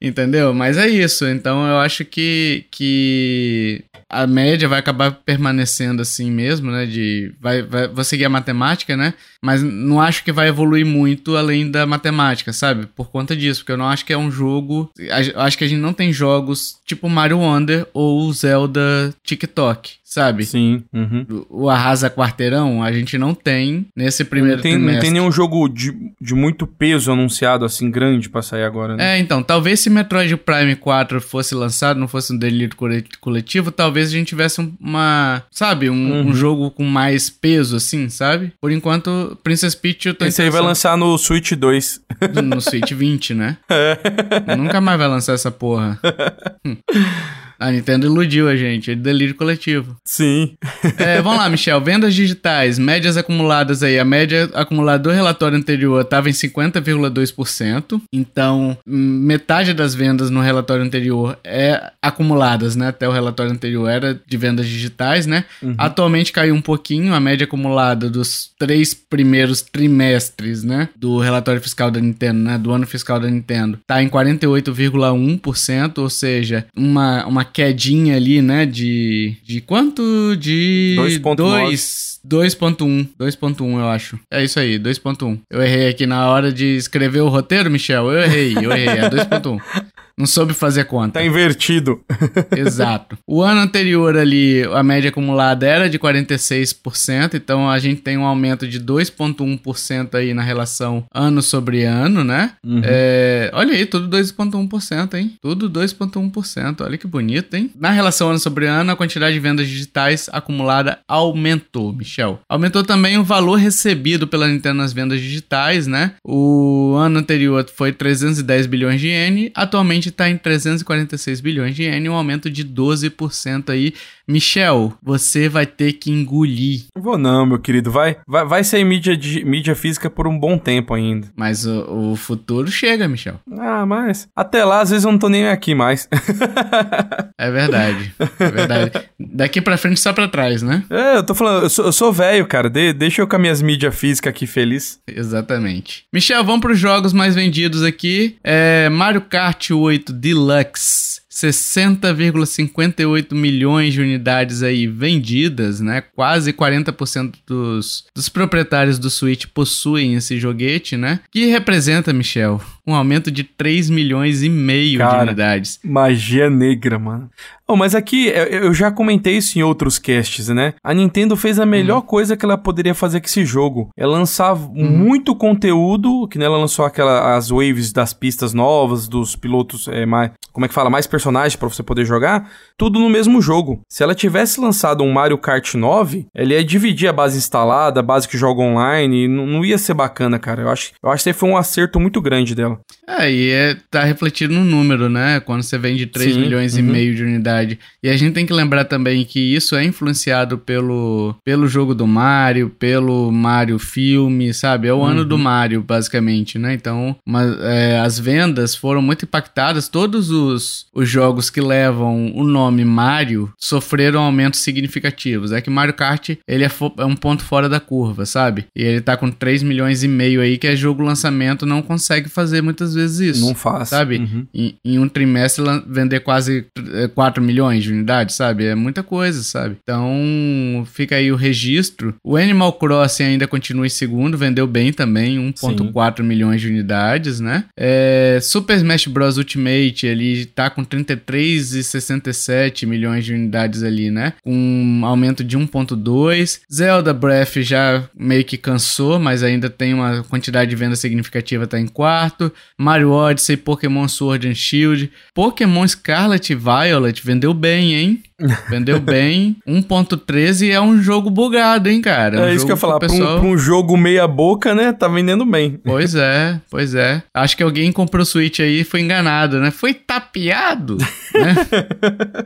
[0.00, 0.54] Entendeu?
[0.54, 1.26] Mas é isso.
[1.26, 6.86] Então eu acho que, que a média vai acabar permanecendo assim mesmo, né?
[6.86, 9.12] De, vai, vai, vou seguir a matemática, né?
[9.42, 12.86] Mas não acho que vai evoluir muito além da matemática, sabe?
[12.86, 14.90] Por conta disso, porque eu não acho que é um jogo.
[15.34, 20.44] Acho que a gente não tem jogos tipo Mario Wonder ou Zelda TikTok, sabe?
[20.46, 20.82] Sim.
[20.92, 21.44] Uhum.
[21.50, 25.02] O Arrasa Quarteirão a gente não tem nesse primeiro Não tem, não trimestre.
[25.02, 29.16] tem nenhum jogo de, de muito peso anunciado assim grande pra sair agora, né?
[29.16, 33.70] É, então, talvez se Metroid Prime 4 fosse lançado, não fosse um delírio cole- coletivo,
[33.70, 36.28] talvez a gente tivesse um- uma, sabe, um, Uhum.
[36.28, 38.52] um jogo com mais peso, assim, sabe?
[38.60, 42.00] Por enquanto, Princess Peach eu tô Esse aí vai lançar no Switch 2.
[42.44, 43.56] no Switch 20, né?
[43.70, 44.56] É.
[44.56, 45.98] Nunca mais vai lançar essa porra.
[47.58, 49.96] A Nintendo iludiu a gente, é delírio coletivo.
[50.04, 50.56] Sim.
[50.96, 51.80] é, vamos lá, Michel.
[51.80, 53.98] Vendas digitais, médias acumuladas aí.
[53.98, 58.00] A média acumulada do relatório anterior estava em 50,2%.
[58.12, 62.88] Então, metade das vendas no relatório anterior é acumuladas, né?
[62.88, 65.44] Até o relatório anterior era de vendas digitais, né?
[65.60, 65.74] Uhum.
[65.76, 67.12] Atualmente caiu um pouquinho.
[67.12, 70.88] A média acumulada dos três primeiros trimestres, né?
[70.94, 72.56] Do relatório fiscal da Nintendo, né?
[72.58, 73.78] Do ano fiscal da Nintendo.
[73.86, 78.64] Tá em 48,1%, ou seja, uma, uma quedinha ali, né?
[78.66, 79.36] De.
[79.44, 80.36] De quanto?
[80.36, 80.96] De.
[80.98, 82.08] 2,2.
[82.26, 84.18] 2.1, 2.1 eu acho.
[84.30, 85.40] É isso aí, 2.1.
[85.50, 88.10] Eu errei aqui na hora de escrever o roteiro, Michel.
[88.10, 89.60] Eu errei, eu errei, é 2.1.
[90.18, 91.20] Não soube fazer conta.
[91.20, 92.00] Tá invertido.
[92.56, 93.16] Exato.
[93.26, 98.24] O ano anterior ali, a média acumulada era de 46%, então a gente tem um
[98.24, 102.52] aumento de 2,1% aí na relação ano sobre ano, né?
[102.64, 102.80] Uhum.
[102.84, 105.34] É, olha aí, tudo 2,1%, hein?
[105.40, 106.80] Tudo 2,1%.
[106.80, 107.70] Olha que bonito, hein?
[107.78, 112.40] Na relação ano sobre ano, a quantidade de vendas digitais acumulada aumentou, Michel.
[112.48, 116.14] Aumentou também o valor recebido pela Nintendo nas vendas digitais, né?
[116.24, 122.10] O ano anterior foi 310 bilhões de ienes, atualmente está em 346 bilhões de ienes,
[122.10, 123.94] um aumento de 12% aí.
[124.28, 126.86] Michel, você vai ter que engolir.
[126.96, 130.58] Vou não, meu querido, vai, vai, vai ser mídia, de, mídia física por um bom
[130.58, 131.28] tempo ainda.
[131.36, 133.40] Mas o, o futuro chega, Michel.
[133.58, 136.08] Ah, mas até lá às vezes eu não tô nem aqui mais.
[137.38, 138.92] é verdade, é verdade.
[139.18, 140.84] Daqui pra frente só pra trás, né?
[140.90, 143.62] É, eu tô falando, eu sou, sou velho, cara, de, deixa eu com as minhas
[143.62, 145.00] mídias físicas aqui feliz.
[145.06, 146.04] Exatamente.
[146.12, 148.36] Michel, vamos pros jogos mais vendidos aqui.
[148.42, 156.00] É Mario Kart 8 8 Deluxe 60,58 milhões de unidades aí vendidas, né?
[156.00, 161.20] Quase 40% dos, dos proprietários do Switch possuem esse joguete, né?
[161.30, 165.78] Que representa, Michel, um aumento de 3 milhões e meio Cara, de unidades.
[165.84, 167.30] Magia negra, mano.
[167.70, 170.72] Oh, mas aqui, eu já comentei isso em outros casts, né?
[170.82, 172.06] A Nintendo fez a melhor uhum.
[172.06, 173.90] coisa que ela poderia fazer com esse jogo.
[173.94, 174.90] É lançar uhum.
[174.90, 180.30] muito conteúdo, que ela lançou aquela, as waves das pistas novas, dos pilotos, é, mais,
[180.50, 183.82] como é que fala, mais personagens para você poder jogar, tudo no mesmo jogo.
[183.86, 188.02] Se ela tivesse lançado um Mario Kart 9, ela ia dividir a base instalada, a
[188.02, 190.62] base que joga online, não, não ia ser bacana, cara.
[190.62, 192.80] Eu acho, eu acho que foi um acerto muito grande dela.
[193.06, 195.38] É, e é, tá refletido no número, né?
[195.40, 196.80] Quando você vende 3 Sim, milhões uhum.
[196.80, 197.24] e meio de
[197.58, 197.78] unidade.
[198.02, 202.06] E a gente tem que lembrar também que isso é influenciado pelo, pelo jogo do
[202.06, 204.88] Mario, pelo Mario filme, sabe?
[204.88, 205.06] É o uhum.
[205.06, 205.42] ano do uhum.
[205.42, 206.74] Mario, basicamente, né?
[206.74, 209.88] Então, uma, é, as vendas foram muito impactadas.
[209.88, 215.52] Todos os, os jogos que levam o nome Mario sofreram aumentos significativos.
[215.52, 218.66] É que Mario Kart, ele é, é um ponto fora da curva, sabe?
[218.74, 222.28] E ele tá com 3 milhões e meio aí, que é jogo lançamento, não consegue
[222.28, 223.46] fazer muitas vezes isso.
[223.46, 223.88] Não faz.
[223.88, 224.18] Sabe?
[224.18, 224.46] Uhum.
[224.54, 226.66] Em, em, um trimestre vender quase
[227.14, 228.66] 4 é, milhões de unidades, sabe?
[228.66, 229.78] É muita coisa, sabe?
[229.82, 232.14] Então, fica aí o registro.
[232.22, 237.64] O Animal Crossing ainda continua em segundo, vendeu bem também, 1.4 milhões de unidades, né?
[237.76, 239.38] É, Super Smash Bros.
[239.38, 244.34] Ultimate, ele tá com 33,67 milhões de unidades ali, né?
[244.42, 246.60] Com um aumento de 1.2.
[246.70, 251.80] Zelda Breath já meio que cansou, mas ainda tem uma quantidade de venda significativa, tá
[251.80, 252.52] em quarto.
[252.76, 255.10] Mario Odyssey, Pokémon Sword and Shield.
[255.32, 258.22] Pokémon Scarlet e Violet vendeu bem, hein?
[258.68, 259.56] Vendeu bem.
[259.66, 262.38] 1.13 é um jogo bugado, hein, cara?
[262.38, 262.98] É, um isso que eu ia falar.
[262.98, 263.20] Pessoal...
[263.20, 264.92] Pra, um, pra um jogo meia boca, né?
[264.92, 265.80] Tá vendendo bem.
[265.84, 267.22] Pois é, pois é.
[267.34, 269.70] Acho que alguém comprou o Switch aí e foi enganado, né?
[269.70, 271.54] Foi tapeado, né?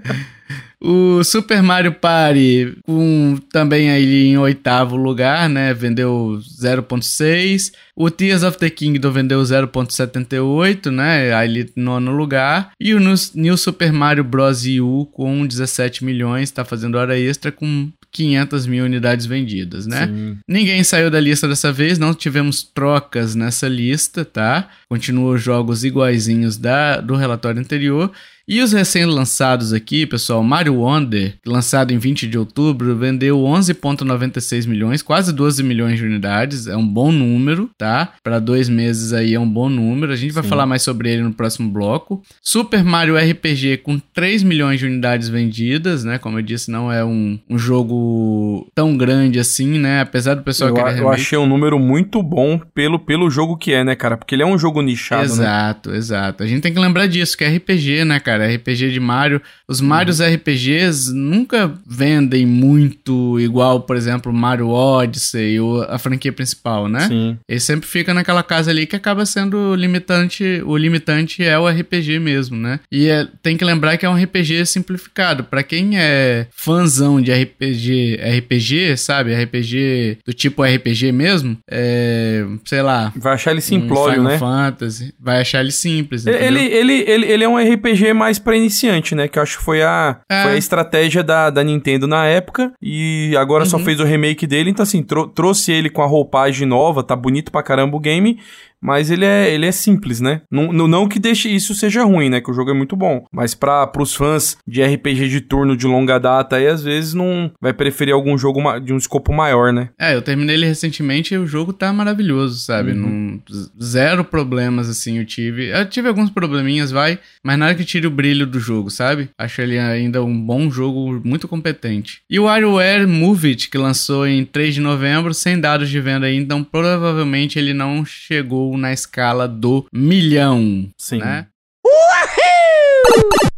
[0.84, 5.72] O Super Mario Party, com também aí em oitavo lugar, né?
[5.72, 7.72] Vendeu 0.6.
[7.94, 11.32] O Tears of the Kingdom vendeu 0.78, né?
[11.34, 12.72] Aí nono lugar.
[12.80, 13.00] E o
[13.34, 14.64] New Super Mario Bros.
[14.80, 20.06] U com 17 milhões, tá fazendo hora extra com 500 mil unidades vendidas, né?
[20.06, 20.36] Sim.
[20.46, 24.68] Ninguém saiu da lista dessa vez, não tivemos trocas nessa lista, tá?
[24.88, 28.12] Continuam os jogos iguaizinhos da, do relatório anterior.
[28.46, 35.02] E os recém-lançados aqui, pessoal, Mario Wonder, lançado em 20 de outubro, vendeu 11,96 milhões,
[35.02, 38.14] quase 12 milhões de unidades, é um bom número, tá?
[38.22, 40.48] Para dois meses aí é um bom número, a gente vai Sim.
[40.48, 42.22] falar mais sobre ele no próximo bloco.
[42.42, 46.18] Super Mario RPG com 3 milhões de unidades vendidas, né?
[46.18, 50.00] Como eu disse, não é um, um jogo tão grande assim, né?
[50.00, 53.72] Apesar do pessoal eu, querer Eu achei um número muito bom pelo, pelo jogo que
[53.72, 54.16] é, né, cara?
[54.16, 55.46] Porque ele é um jogo nichado, exato, né?
[55.46, 56.42] Exato, exato.
[56.42, 58.31] A gente tem que lembrar disso, que é RPG, né, cara?
[58.32, 58.54] Cara?
[58.54, 59.40] RPG de Mario.
[59.68, 60.34] Os Marios uhum.
[60.34, 67.08] RPGs nunca vendem muito igual, por exemplo, Mario Odyssey ou a franquia principal, né?
[67.08, 67.38] Sim.
[67.48, 70.62] Ele sempre fica naquela casa ali que acaba sendo limitante.
[70.64, 72.80] O limitante é o RPG mesmo, né?
[72.90, 75.44] E é, tem que lembrar que é um RPG simplificado.
[75.44, 79.34] para quem é fãzão de RPG, RPG, sabe?
[79.34, 83.12] RPG do tipo RPG mesmo, é, sei lá.
[83.16, 84.38] Vai achar ele simplório, um Final né?
[84.38, 86.26] Fantasy, vai achar ele simples.
[86.26, 89.26] Ele, ele, ele, ele é um RPG mais para iniciante, né?
[89.26, 90.42] Que eu acho que foi a, é.
[90.44, 92.72] foi a estratégia da, da Nintendo na época.
[92.80, 93.70] E agora uhum.
[93.70, 94.70] só fez o remake dele.
[94.70, 95.04] Então, assim,
[95.34, 98.38] trouxe ele com a roupagem nova, tá bonito pra caramba o game
[98.82, 100.42] mas ele é, ele é simples, né?
[100.50, 102.40] Não, não que deixe isso seja ruim, né?
[102.40, 103.24] Que o jogo é muito bom.
[103.32, 107.52] Mas para os fãs de RPG de turno de longa data aí, às vezes não
[107.60, 109.90] vai preferir algum jogo de um escopo maior, né?
[109.98, 112.92] É, eu terminei ele recentemente e o jogo tá maravilhoso, sabe?
[112.92, 113.40] Uhum.
[113.80, 115.68] zero problemas, assim, eu tive.
[115.68, 119.30] Eu tive alguns probleminhas, vai, mas nada que tire o brilho do jogo, sabe?
[119.38, 122.20] Acho ele ainda um bom jogo, muito competente.
[122.28, 126.26] E o WarioWare Move It, que lançou em 3 de novembro, sem dados de venda
[126.26, 130.88] ainda, então provavelmente ele não chegou na escala do milhão.
[130.98, 131.18] Sim.
[131.18, 131.46] Né?
[131.84, 133.51] Uhul!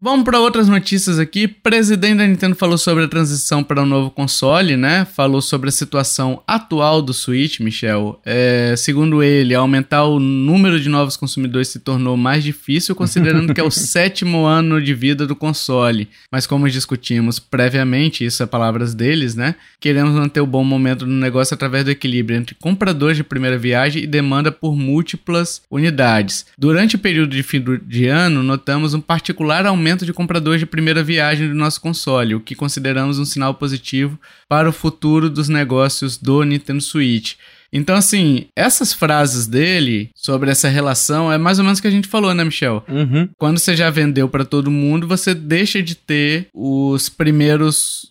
[0.00, 1.46] Vamos para outras notícias aqui.
[1.46, 5.04] O presidente da Nintendo falou sobre a transição para o um novo console, né?
[5.04, 8.20] Falou sobre a situação atual do Switch, Michel.
[8.24, 13.60] É, segundo ele, aumentar o número de novos consumidores se tornou mais difícil, considerando que
[13.60, 16.08] é o sétimo ano de vida do console.
[16.30, 19.56] Mas como discutimos previamente, isso é palavras deles, né?
[19.80, 24.04] Queremos manter o bom momento no negócio através do equilíbrio entre compradores de primeira viagem
[24.04, 26.46] e demanda por múltiplas unidades.
[26.56, 30.66] Durante o período de fim de ano, notamos um particular aumento aumento de compradores de
[30.66, 35.48] primeira viagem do nosso console, o que consideramos um sinal positivo para o futuro dos
[35.48, 37.36] negócios do Nintendo Switch.
[37.72, 41.92] Então, assim, essas frases dele sobre essa relação é mais ou menos o que a
[41.92, 42.84] gente falou, né, Michel?
[42.88, 43.28] Uhum.
[43.36, 48.10] Quando você já vendeu para todo mundo, você deixa de ter os primeiros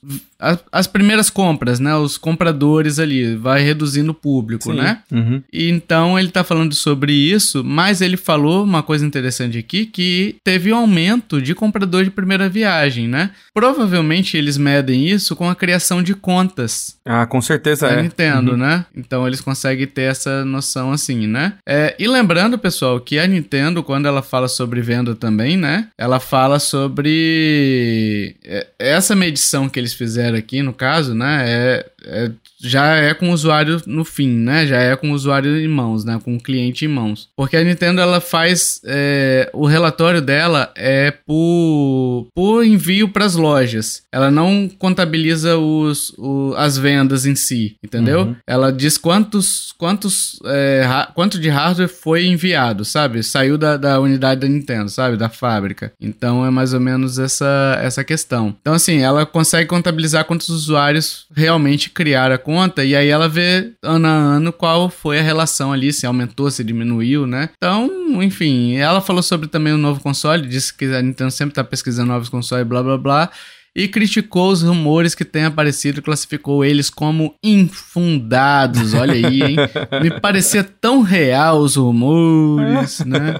[0.71, 1.95] as, primeiras compras, né?
[1.95, 4.77] Os compradores ali, vai reduzindo o público, Sim.
[4.77, 4.99] né?
[5.11, 5.41] Uhum.
[5.51, 10.35] E então ele tá falando sobre isso, mas ele falou uma coisa interessante aqui, que
[10.43, 13.31] teve um aumento de compradores de primeira viagem, né?
[13.53, 16.97] Provavelmente eles medem isso com a criação de contas.
[17.03, 18.03] Ah, com certeza é.
[18.03, 18.57] Nintendo, uhum.
[18.57, 18.85] né?
[18.95, 21.53] Então eles conseguem ter essa noção assim, né?
[21.65, 25.87] É, e lembrando, pessoal, que a Nintendo, quando ela fala sobre venda também, né?
[25.97, 32.31] Ela fala sobre é, essa medição que eles fizeram aqui, no caso, né, é, é
[32.59, 34.65] já é com o usuário no fim, né?
[34.65, 36.19] Já é com o usuário em mãos, né?
[36.23, 37.29] Com o cliente em mãos.
[37.35, 43.35] Porque a Nintendo ela faz é, o relatório dela é por, por envio para as
[43.35, 44.03] lojas.
[44.11, 48.21] Ela não contabiliza os, o, as vendas em si, entendeu?
[48.21, 48.35] Uhum.
[48.47, 53.21] Ela diz quantos quantos é, quanto de hardware foi enviado, sabe?
[53.23, 55.17] Saiu da, da unidade da Nintendo, sabe?
[55.17, 55.91] Da fábrica.
[56.01, 58.55] Então é mais ou menos essa essa questão.
[58.61, 63.73] Então assim, ela consegue contabilizar quantos usuários realmente criaram a conta e aí ela vê
[63.83, 67.49] ano a ano qual foi a relação ali, se aumentou, se diminuiu, né?
[67.57, 67.91] Então,
[68.23, 72.07] enfim, ela falou sobre também o novo console, disse que a Nintendo sempre tá pesquisando
[72.07, 73.29] novos consoles, blá blá blá
[73.77, 78.95] e criticou os rumores que têm aparecido e classificou eles como infundados.
[78.95, 79.55] Olha aí, hein?
[80.01, 83.35] Me parecia tão real os rumores, né?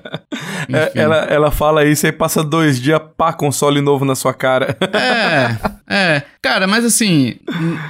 [0.72, 4.78] É, ela, ela fala isso e passa dois dias, pá, console novo na sua cara.
[4.94, 5.58] É,
[5.90, 6.22] é.
[6.42, 7.36] Cara, mas assim,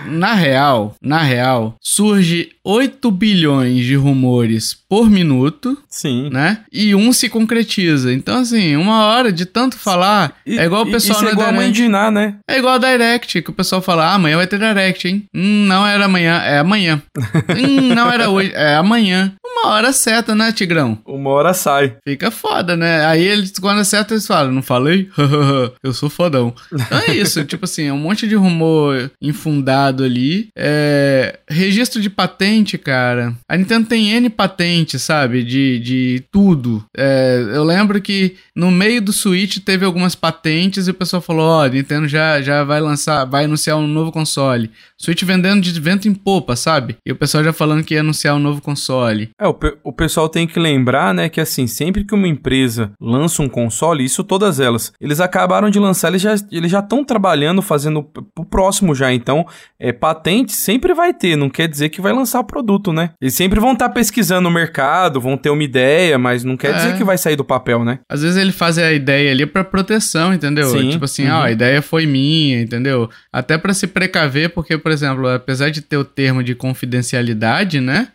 [0.06, 5.78] na real, na real, surge 8 bilhões de rumores por minuto.
[5.90, 6.30] Sim.
[6.32, 6.60] Né?
[6.72, 8.14] E um se concretiza.
[8.14, 11.20] Então, assim, uma hora de tanto falar, e, é igual o pessoal...
[11.20, 12.36] Isso é igual a mãe de Ná, né?
[12.48, 15.26] É igual a Direct, que o pessoal fala, ah, amanhã vai ter Direct, hein?
[15.34, 17.02] Hum, não era amanhã, é amanhã.
[17.58, 19.34] hum, não era hoje, é amanhã.
[19.44, 21.00] Uma hora certa, né, Tigrão?
[21.06, 21.96] Uma hora sai.
[22.08, 23.06] Fica foda, né?
[23.06, 25.10] Aí eles, quando acerta, eles falam, não falei?
[25.82, 26.54] eu sou fodão.
[26.72, 30.50] Então é isso, tipo assim, é um monte de rumor infundado ali.
[30.56, 31.40] É...
[31.50, 33.34] Registro de patente, cara.
[33.48, 35.44] A Nintendo tem N patentes, sabe?
[35.44, 36.86] De, de tudo.
[36.96, 37.44] É...
[37.54, 41.66] Eu lembro que no meio do Switch teve algumas patentes e o pessoal falou, ó,
[41.66, 44.72] oh, Nintendo já, já vai lançar, vai anunciar um novo console.
[45.00, 46.98] Switch vendendo de vento em popa, sabe?
[47.06, 49.30] E o pessoal já falando que ia anunciar um novo console.
[49.40, 52.92] É, o, pe o pessoal tem que lembrar, né, que assim, sempre que uma empresa
[53.00, 57.04] lança um console, isso todas elas, eles acabaram de lançar, eles já eles já estão
[57.04, 59.46] trabalhando, fazendo pro próximo já, então,
[59.80, 63.12] é, patente sempre vai ter, não quer dizer que vai lançar o produto, né?
[63.22, 66.72] Eles sempre vão estar tá pesquisando o mercado, vão ter uma ideia, mas não quer
[66.72, 66.74] é.
[66.74, 68.00] dizer que vai sair do papel, né?
[68.10, 70.68] Às vezes ele faz a ideia ali para proteção, entendeu?
[70.70, 70.90] Sim.
[70.90, 71.36] Tipo assim, uhum.
[71.36, 73.10] ó, a ideia foi minha, entendeu?
[73.32, 78.08] Até para se precaver, porque por exemplo, apesar de ter o termo de confidencialidade, né?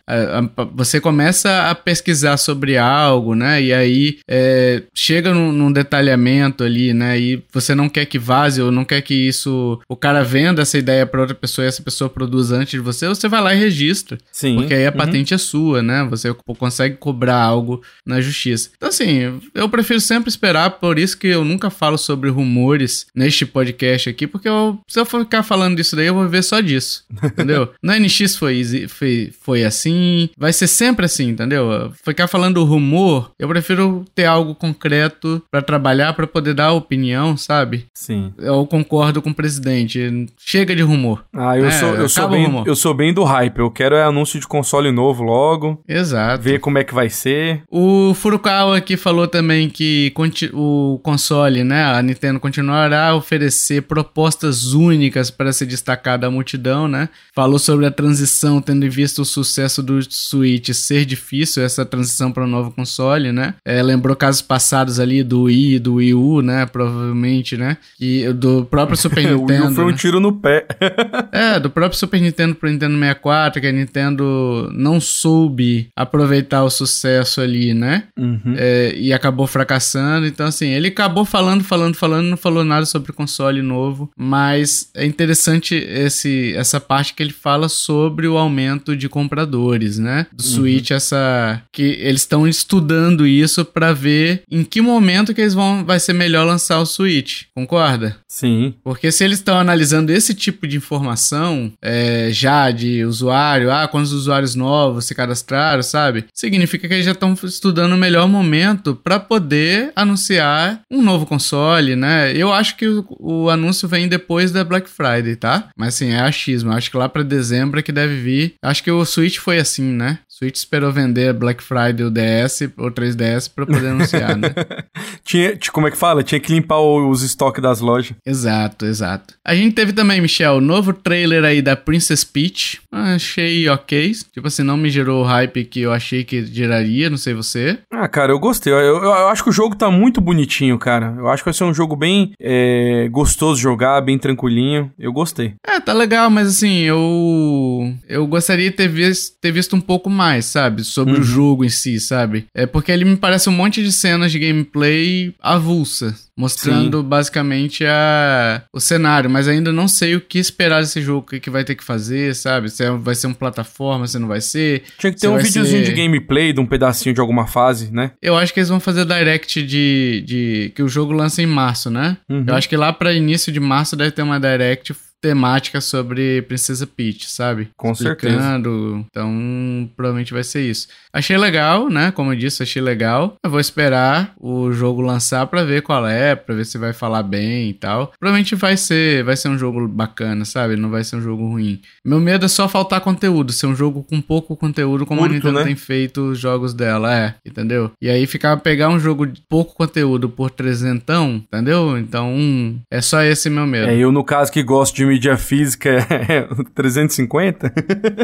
[0.73, 3.61] Você começa a pesquisar sobre algo, né?
[3.61, 7.19] E aí é, chega num, num, detalhamento ali, né?
[7.19, 9.79] E você não quer que vaze ou não quer que isso.
[9.87, 13.07] O cara venda essa ideia para outra pessoa e essa pessoa produza antes de você,
[13.07, 14.17] você vai lá e registra.
[14.31, 14.55] Sim.
[14.55, 14.97] Porque aí a uhum.
[14.97, 16.07] patente é sua, né?
[16.09, 18.71] Você consegue cobrar algo na justiça.
[18.75, 23.45] Então, assim, eu prefiro sempre esperar, por isso que eu nunca falo sobre rumores neste
[23.45, 27.03] podcast aqui, porque eu, se eu ficar falando disso daí, eu vou ver só disso.
[27.23, 27.69] Entendeu?
[27.81, 31.91] Na NX foi, foi, foi assim, vai ser sempre assim, entendeu?
[32.03, 37.85] Ficar falando rumor, eu prefiro ter algo concreto para trabalhar, para poder dar opinião, sabe?
[37.93, 38.33] Sim.
[38.37, 40.27] Eu concordo com o presidente.
[40.37, 41.23] Chega de rumor.
[41.33, 43.59] Ah, eu, é, sou, eu, sou bem, eu sou bem do hype.
[43.59, 45.81] Eu quero é anúncio de console novo logo.
[45.87, 46.43] Exato.
[46.43, 47.63] Ver como é que vai ser.
[47.69, 50.13] O Furukawa aqui falou também que
[50.53, 51.83] o console, né?
[51.83, 56.52] A Nintendo continuará a oferecer propostas únicas para se destacar da multidão,
[56.87, 57.09] né?
[57.33, 62.43] Falou sobre a transição, tendo visto o sucesso do Switch ser difícil, essa transição para
[62.43, 63.55] o um novo console, né?
[63.65, 66.65] É, lembrou casos passados ali do Wii, do Wii U, né?
[66.65, 67.77] Provavelmente, né?
[67.99, 69.43] E do próprio Super Nintendo.
[69.43, 69.97] o Wii U foi um né?
[69.97, 70.65] tiro no pé.
[71.31, 76.69] é, do próprio Super Nintendo pro Nintendo 64, que a Nintendo não soube aproveitar o
[76.69, 78.03] sucesso ali, né?
[78.17, 78.55] Uhum.
[78.57, 80.27] É, e acabou fracassando.
[80.27, 84.11] Então, assim, ele acabou falando, falando, falando, não falou nada sobre console novo.
[84.17, 90.27] Mas é interessante esse, essa parte que ele fala sobre o aumento de compradores, né?
[90.33, 90.49] Do uhum.
[90.49, 91.61] Switch, essa.
[91.71, 96.13] que eles estão estudando isso para ver em que momento que eles vão vai ser
[96.13, 97.43] melhor lançar o Switch.
[97.55, 98.17] Concorda?
[98.27, 98.73] Sim.
[98.83, 104.11] Porque se eles estão analisando esse tipo de informação é, já de usuário, ah, quantos
[104.11, 106.25] usuários novos se cadastraram, sabe?
[106.33, 111.95] Significa que eles já estão estudando o melhor momento para poder anunciar um novo console,
[111.95, 112.35] né?
[112.35, 115.69] Eu acho que o, o, anúncio vem depois da Black Friday, tá?
[115.77, 116.71] Mas assim, é achismo.
[116.71, 118.55] Eu acho que lá para dezembro é que deve vir.
[118.61, 120.19] Acho que o Switch foi assim, né?
[120.27, 124.49] Switch esperou vender Black Friday o DS ou 3DS para poder anunciar, né?
[125.23, 126.23] Tinha, como é que fala?
[126.23, 128.15] Tinha que limpar os estoques das lojas.
[128.25, 129.35] Exato, exato.
[129.45, 132.81] A gente teve também, Michel, o novo trailer aí da Princess Peach.
[132.91, 134.11] Achei ok.
[134.33, 137.79] Tipo assim, não me gerou o hype que eu achei que geraria, não sei você.
[137.91, 138.73] Ah, cara, eu gostei.
[138.73, 141.15] Eu, eu, eu acho que o jogo tá muito bonitinho, cara.
[141.17, 144.91] Eu acho que vai ser um jogo bem é, gostoso de jogar, bem tranquilinho.
[144.99, 145.53] Eu gostei.
[145.65, 147.93] É, tá legal, mas assim, eu.
[148.07, 150.83] Eu gostaria de ter visto, ter visto um pouco mais mais, sabe?
[150.83, 151.19] Sobre uhum.
[151.19, 152.45] o jogo em si, sabe?
[152.55, 157.07] É porque ele me parece um monte de cenas de gameplay avulsa, mostrando Sim.
[157.07, 161.39] basicamente a, o cenário, mas ainda não sei o que esperar desse jogo, o que,
[161.39, 162.69] que vai ter que fazer, sabe?
[162.69, 164.83] Se é, vai ser uma plataforma, se não vai ser.
[164.97, 165.93] Tinha que ter um videozinho ser...
[165.93, 168.11] de gameplay, de um pedacinho de alguma fase, né?
[168.21, 171.89] Eu acho que eles vão fazer direct de, de que o jogo lança em março,
[171.89, 172.17] né?
[172.29, 172.45] Uhum.
[172.47, 174.93] Eu acho que lá para início de março deve ter uma direct
[175.23, 177.69] temática sobre Princesa Peach, sabe?
[177.77, 178.69] Com Explicando.
[178.69, 179.05] certeza.
[179.09, 180.89] Então, provavelmente vai ser isso.
[181.13, 182.11] Achei legal, né?
[182.11, 183.37] Como eu disse, achei legal.
[183.41, 187.23] Eu vou esperar o jogo lançar para ver qual é, para ver se vai falar
[187.23, 188.11] bem e tal.
[188.19, 190.75] Provavelmente vai ser, vai ser um jogo bacana, sabe?
[190.75, 191.79] Não vai ser um jogo ruim.
[192.03, 195.59] Meu medo é só faltar conteúdo, ser um jogo com pouco conteúdo, como a Nintendo
[195.59, 195.63] né?
[195.63, 197.91] tem feito os jogos dela, é, entendeu?
[198.01, 201.97] E aí ficar pegar um jogo de pouco conteúdo por trezentão, entendeu?
[201.97, 203.89] Então, é só esse meu medo.
[203.89, 207.71] É, eu no caso que gosto de mídia física é 350?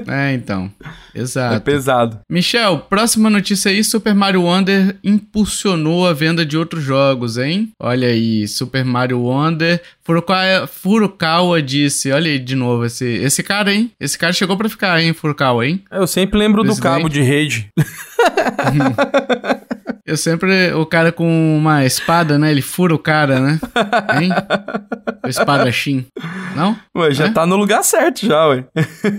[0.08, 0.72] é, então.
[1.14, 1.56] Exato.
[1.56, 2.20] É pesado.
[2.30, 7.72] Michel, próxima notícia aí: Super Mario Wonder impulsionou a venda de outros jogos, hein?
[7.80, 9.82] Olha aí, Super Mario Wonder.
[10.10, 13.92] Furukawa, Furukawa disse: olha aí de novo esse, esse cara, hein?
[14.00, 15.84] Esse cara chegou pra ficar, hein, Furukawa, hein?
[15.92, 16.82] Eu sempre lembro Presidente.
[16.82, 17.70] do cabo de rede.
[20.08, 20.74] Eu sempre.
[20.74, 22.50] O cara com uma espada, né?
[22.50, 23.60] Ele fura o cara, né?
[24.20, 24.32] Hein?
[25.24, 26.08] O espadachim.
[26.56, 26.76] Não?
[27.00, 27.32] Ué, já é?
[27.32, 28.66] tá no lugar certo, já, ué.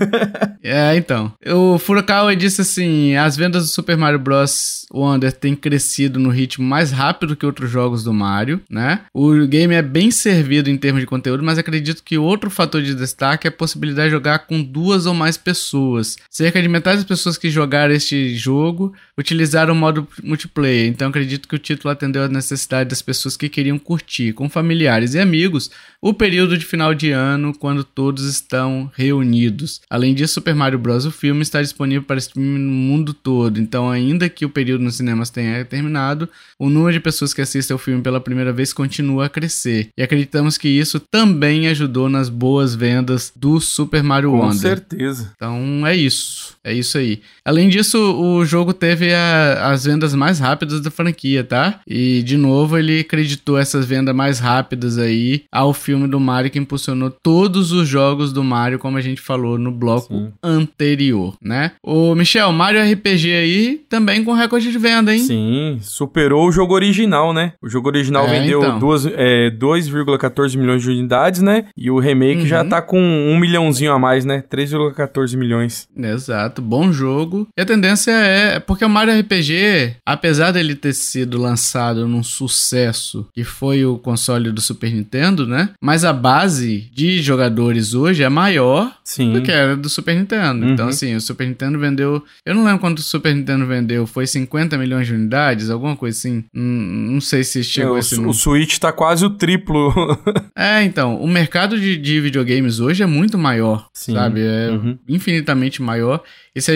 [0.62, 1.32] é, então.
[1.46, 4.86] O Furukawa disse assim: as vendas do Super Mario Bros.
[4.92, 9.02] Wonder têm crescido no ritmo mais rápido que outros jogos do Mario, né?
[9.14, 12.94] O game é bem servido em termos de conteúdo, mas acredito que outro fator de
[12.94, 16.16] destaque é a possibilidade de jogar com duas ou mais pessoas.
[16.28, 21.48] Cerca de metade das pessoas que jogaram este jogo utilizaram o modo multiplayer então acredito
[21.48, 25.70] que o título atendeu à necessidade das pessoas que queriam curtir com familiares e amigos
[26.02, 29.82] o período de final de ano quando todos estão reunidos.
[29.90, 31.04] Além disso, Super Mario Bros.
[31.04, 34.96] o filme está disponível para streaming no mundo todo, então ainda que o período nos
[34.96, 39.26] cinemas tenha terminado, o número de pessoas que assistem ao filme pela primeira vez continua
[39.26, 39.90] a crescer.
[39.96, 44.54] E acreditamos que isso também ajudou nas boas vendas do Super Mario com Wonder.
[44.54, 45.32] Com certeza.
[45.36, 46.56] Então é isso.
[46.64, 47.20] É isso aí.
[47.44, 51.80] Além disso, o jogo teve a, as vendas mais rápidas da franquia, tá?
[51.86, 56.58] E de novo ele acreditou essas vendas mais rápidas aí ao filme do Mario que
[56.58, 60.32] impulsionou todos os jogos do Mario, como a gente falou no bloco Sim.
[60.42, 61.72] anterior, né?
[61.82, 65.20] O Michel, Mario RPG aí também com recorde de venda, hein?
[65.20, 67.52] Sim, superou o jogo original, né?
[67.62, 68.78] O jogo original é, vendeu então.
[68.78, 71.66] 2,14 é, milhões de unidades, né?
[71.76, 72.46] E o remake uhum.
[72.46, 74.44] já tá com um milhãozinho a mais, né?
[74.50, 75.88] 3,14 milhões.
[75.96, 77.48] Exato, bom jogo.
[77.56, 83.28] E a tendência é, porque o Mario RPG, apesar dele ter sido lançado num sucesso
[83.32, 85.70] que foi o console do Super Nintendo, né?
[85.80, 89.32] Mas a base de jogadores hoje é maior Sim.
[89.32, 90.64] do que era do Super Nintendo.
[90.64, 90.72] Uhum.
[90.72, 92.22] Então, assim, o Super Nintendo vendeu.
[92.44, 94.06] Eu não lembro quanto o Super Nintendo vendeu.
[94.06, 96.44] Foi 50 milhões de unidades, alguma coisa assim.
[96.54, 98.18] Hum, não sei se chegou é, esse.
[98.18, 99.92] O, o Switch tá quase o triplo.
[100.56, 101.20] é, então.
[101.20, 104.14] O mercado de, de videogames hoje é muito maior, Sim.
[104.14, 104.40] sabe?
[104.40, 104.98] É uhum.
[105.08, 106.22] infinitamente maior.
[106.54, 106.70] Isso,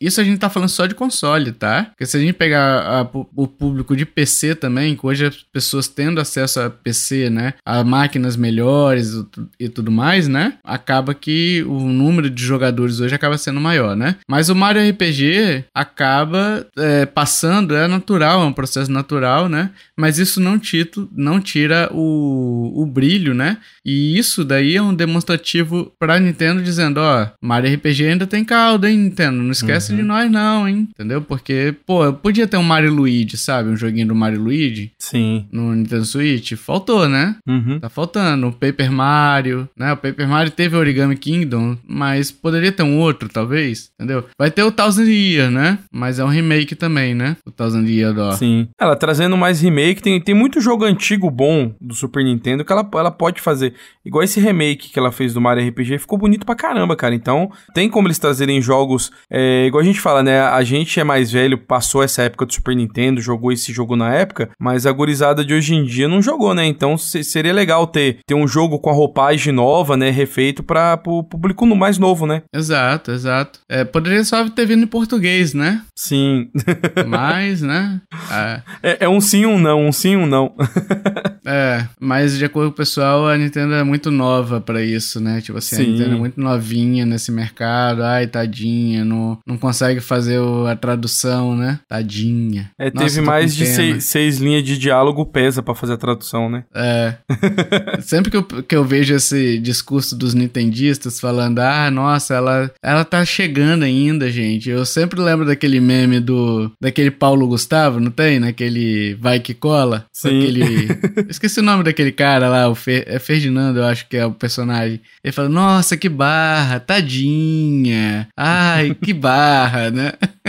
[0.00, 1.84] isso a gente tá falando só de console, tá?
[1.84, 5.88] Porque se a gente pegar a, o público de PC também, que hoje as pessoas
[5.88, 7.54] tendo acesso a PC, né?
[7.64, 9.14] A máquinas melhores
[9.58, 10.54] e tudo mais, né?
[10.64, 14.16] Acaba que o número de jogadores hoje acaba sendo maior, né?
[14.28, 19.70] Mas o Mario RPG acaba é, passando, é natural, é um processo natural, né?
[19.96, 23.58] Mas isso não, tito, não tira o, o brilho, né?
[23.84, 28.86] E isso daí é um demonstrativo pra Nintendo dizendo, ó, Mario RPG ainda tem caldo,
[28.86, 28.96] hein?
[28.96, 29.98] Nintendo, não esquece uhum.
[29.98, 30.88] de nós não, hein?
[30.90, 31.22] Entendeu?
[31.30, 33.70] Porque, pô, podia ter um Mario Luigi, sabe?
[33.70, 34.92] Um joguinho do Mario Luigi.
[34.98, 35.46] Sim.
[35.52, 36.52] No Nintendo Switch.
[36.54, 37.36] Faltou, né?
[37.46, 37.78] Uhum.
[37.78, 38.48] Tá faltando.
[38.48, 39.92] O Paper Mario, né?
[39.92, 44.24] O Paper Mario teve Origami Kingdom, mas poderia ter um outro, talvez, entendeu?
[44.38, 45.78] Vai ter o Thousand Year, né?
[45.92, 47.36] Mas é um remake também, né?
[47.46, 48.32] O Thousand Year do...
[48.32, 48.68] Sim.
[48.78, 52.88] Ela trazendo mais remake, tem, tem muito jogo antigo bom do Super Nintendo que ela,
[52.94, 53.74] ela pode fazer.
[54.04, 57.14] Igual esse remake que ela fez do Mario RPG, ficou bonito pra caramba, cara.
[57.14, 59.10] Então, tem como eles trazerem jogos jogos.
[59.28, 60.40] É, igual a gente fala, né?
[60.40, 64.14] A gente é mais velho, passou essa época do Super Nintendo, jogou esse jogo na
[64.14, 66.64] época, mas a gurizada de hoje em dia não jogou, né?
[66.66, 70.10] Então seria legal ter, ter um jogo com a roupagem nova, né?
[70.10, 72.42] Refeito para o público mais novo, né?
[72.54, 73.60] Exato, exato.
[73.68, 75.82] É, poderia só ter vindo em português, né?
[75.96, 76.50] Sim.
[77.06, 78.00] mas, né?
[78.30, 78.62] É.
[78.82, 80.54] é, é um sim, um não, um sim, um não.
[81.44, 85.40] é, mas de acordo com o pessoal, a Nintendo é muito nova para isso, né?
[85.40, 85.82] Tipo assim, sim.
[85.82, 88.02] a Nintendo é muito novinha nesse mercado.
[88.02, 91.09] Ai, tadinha tadinha, não, não consegue fazer o, a tradução,
[91.56, 91.80] né?
[91.88, 92.70] Tadinha.
[92.78, 96.48] É, Nossa, teve mais de seis, seis, linhas de diálogo pesa para fazer a tradução,
[96.48, 96.64] né?
[96.74, 97.14] É.
[98.02, 103.04] Sempre que eu, que eu vejo esse discurso dos nintendistas falando, ah, nossa, ela, ela
[103.04, 104.70] tá chegando ainda, gente.
[104.70, 108.38] Eu sempre lembro daquele meme do, daquele Paulo Gustavo, não tem?
[108.38, 110.06] Naquele Vai Que Cola?
[110.12, 110.40] Sim.
[110.40, 110.88] Aquele...
[111.28, 113.04] Esqueci o nome daquele cara lá, o Fer...
[113.06, 115.00] é Ferdinando, eu acho que é o personagem.
[115.22, 118.28] Ele fala, nossa, que barra, tadinha.
[118.36, 120.12] Ai, que barra, né?